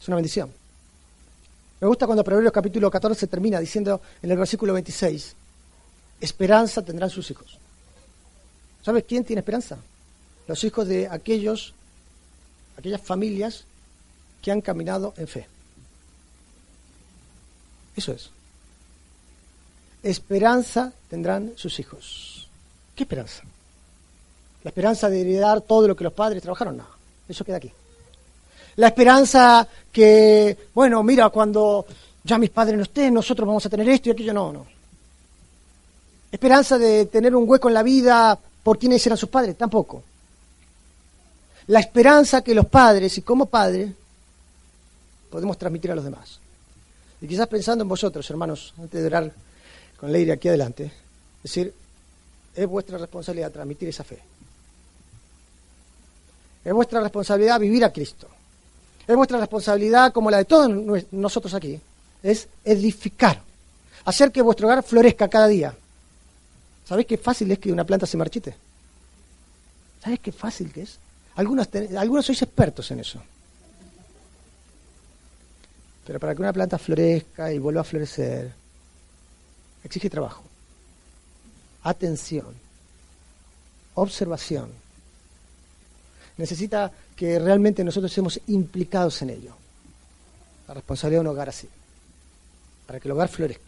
[0.00, 0.52] es una bendición.
[1.80, 5.36] Me gusta cuando Proverbios capítulo 14 termina diciendo en el versículo 26,
[6.20, 7.58] esperanza tendrán sus hijos.
[8.82, 9.78] ¿Sabes quién tiene esperanza?
[10.48, 11.74] Los hijos de aquellos,
[12.76, 13.66] aquellas familias
[14.42, 15.46] que han caminado en fe.
[17.94, 18.32] Eso es.
[20.02, 22.48] Esperanza tendrán sus hijos.
[22.94, 23.42] ¿Qué esperanza?
[24.62, 26.86] La esperanza de heredar todo lo que los padres trabajaron, no.
[27.28, 27.70] Eso queda aquí.
[28.76, 31.84] La esperanza que, bueno, mira, cuando
[32.22, 34.66] ya mis padres no estén, nosotros vamos a tener esto y aquello, no, no.
[36.30, 40.02] Esperanza de tener un hueco en la vida por quienes eran sus padres, tampoco.
[41.68, 43.90] La esperanza que los padres y como padres
[45.30, 46.38] podemos transmitir a los demás.
[47.20, 49.32] Y quizás pensando en vosotros, hermanos, antes de orar
[49.98, 51.74] con Leire aquí adelante, es decir,
[52.54, 54.18] es vuestra responsabilidad transmitir esa fe.
[56.64, 58.28] Es vuestra responsabilidad vivir a Cristo.
[59.06, 60.70] Es vuestra responsabilidad, como la de todos
[61.12, 61.80] nosotros aquí,
[62.22, 63.40] es edificar.
[64.04, 65.74] Hacer que vuestro hogar florezca cada día.
[66.84, 68.54] ¿Sabéis qué fácil es que una planta se marchite?
[70.02, 70.98] ¿Sabéis qué fácil que es?
[71.36, 73.22] Algunos, algunos sois expertos en eso.
[76.06, 78.52] Pero para que una planta florezca y vuelva a florecer,
[79.88, 80.44] exige trabajo,
[81.82, 82.54] atención,
[83.94, 84.70] observación.
[86.36, 89.54] Necesita que realmente nosotros estemos implicados en ello.
[90.68, 91.68] La responsabilidad de un hogar así,
[92.86, 93.64] para que el hogar florezca.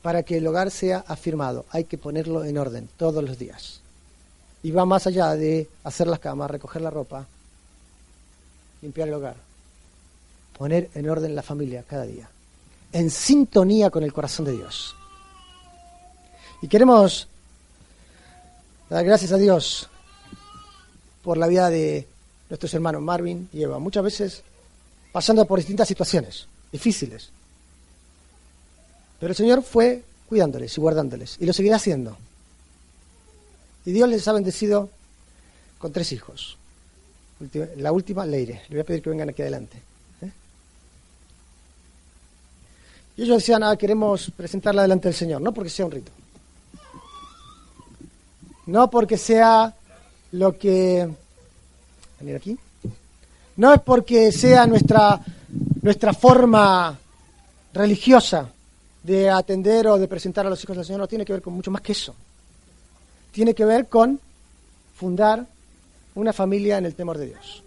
[0.00, 3.80] Para que el hogar sea afirmado, hay que ponerlo en orden todos los días.
[4.62, 7.26] Y va más allá de hacer las camas, recoger la ropa,
[8.80, 9.36] limpiar el hogar.
[10.56, 12.28] Poner en orden la familia cada día,
[12.92, 14.94] en sintonía con el corazón de Dios.
[16.60, 17.26] Y queremos
[18.88, 19.88] dar gracias a Dios
[21.22, 22.06] por la vida de
[22.48, 24.42] nuestros hermanos Marvin y Eva, muchas veces
[25.12, 27.30] pasando por distintas situaciones difíciles.
[29.20, 32.16] Pero el Señor fue cuidándoles y guardándoles, y lo seguirá haciendo.
[33.84, 34.90] Y Dios les ha bendecido
[35.78, 36.56] con tres hijos.
[37.76, 38.62] La última, Leire.
[38.68, 39.76] Le voy a pedir que vengan aquí adelante.
[40.22, 40.30] ¿eh?
[43.16, 46.12] Y ellos decían, ah, queremos presentarla delante del Señor, no porque sea un rito.
[48.66, 49.74] No porque sea
[50.32, 51.08] lo que...
[52.20, 52.58] Venir aquí.
[53.56, 55.20] No es porque sea nuestra,
[55.82, 56.98] nuestra forma
[57.74, 58.48] religiosa
[59.02, 61.52] de atender o de presentar a los hijos del Señor, no tiene que ver con
[61.52, 62.14] mucho más que eso.
[63.32, 64.20] Tiene que ver con
[64.96, 65.44] fundar
[66.14, 67.62] una familia en el temor de Dios.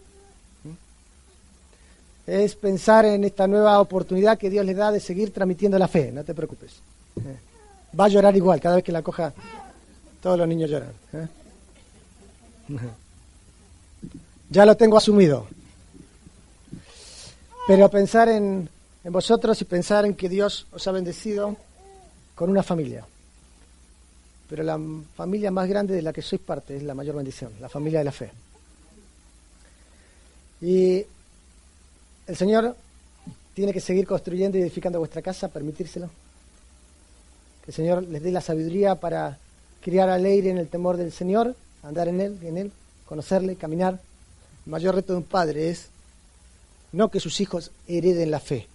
[2.25, 6.11] Es pensar en esta nueva oportunidad que Dios le da de seguir transmitiendo la fe,
[6.11, 6.73] no te preocupes.
[7.97, 9.33] Va a llorar igual, cada vez que la coja,
[10.21, 10.91] todos los niños lloran.
[11.13, 11.27] ¿eh?
[14.47, 15.47] Ya lo tengo asumido.
[17.67, 18.69] Pero pensar en,
[19.03, 21.57] en vosotros y pensar en que Dios os ha bendecido
[22.35, 23.05] con una familia.
[24.47, 24.79] Pero la
[25.15, 28.05] familia más grande de la que sois parte es la mayor bendición, la familia de
[28.05, 28.31] la fe.
[30.61, 31.05] Y
[32.27, 32.75] el Señor
[33.53, 36.09] tiene que seguir construyendo y edificando vuestra casa, permitírselo.
[37.63, 39.37] Que el Señor les dé la sabiduría para
[39.81, 42.71] criar alegre en el temor del Señor, andar en Él, en Él,
[43.05, 43.99] conocerle, caminar.
[44.65, 45.87] El mayor reto de un padre es
[46.91, 48.67] no que sus hijos hereden la fe,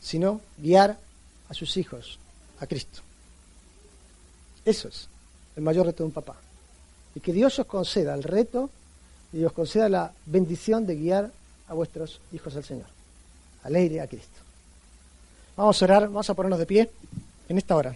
[0.00, 0.98] sino guiar
[1.48, 2.18] a sus hijos
[2.60, 3.00] a Cristo.
[4.64, 5.08] Eso es
[5.56, 6.36] el mayor reto de un papá.
[7.14, 8.70] Y que Dios os conceda el reto
[9.32, 11.30] y os conceda la bendición de guiar
[11.68, 12.86] a vuestros hijos al Señor.
[13.62, 14.40] Alegre a Cristo.
[15.56, 16.90] Vamos a orar, vamos a ponernos de pie
[17.48, 17.94] en esta hora.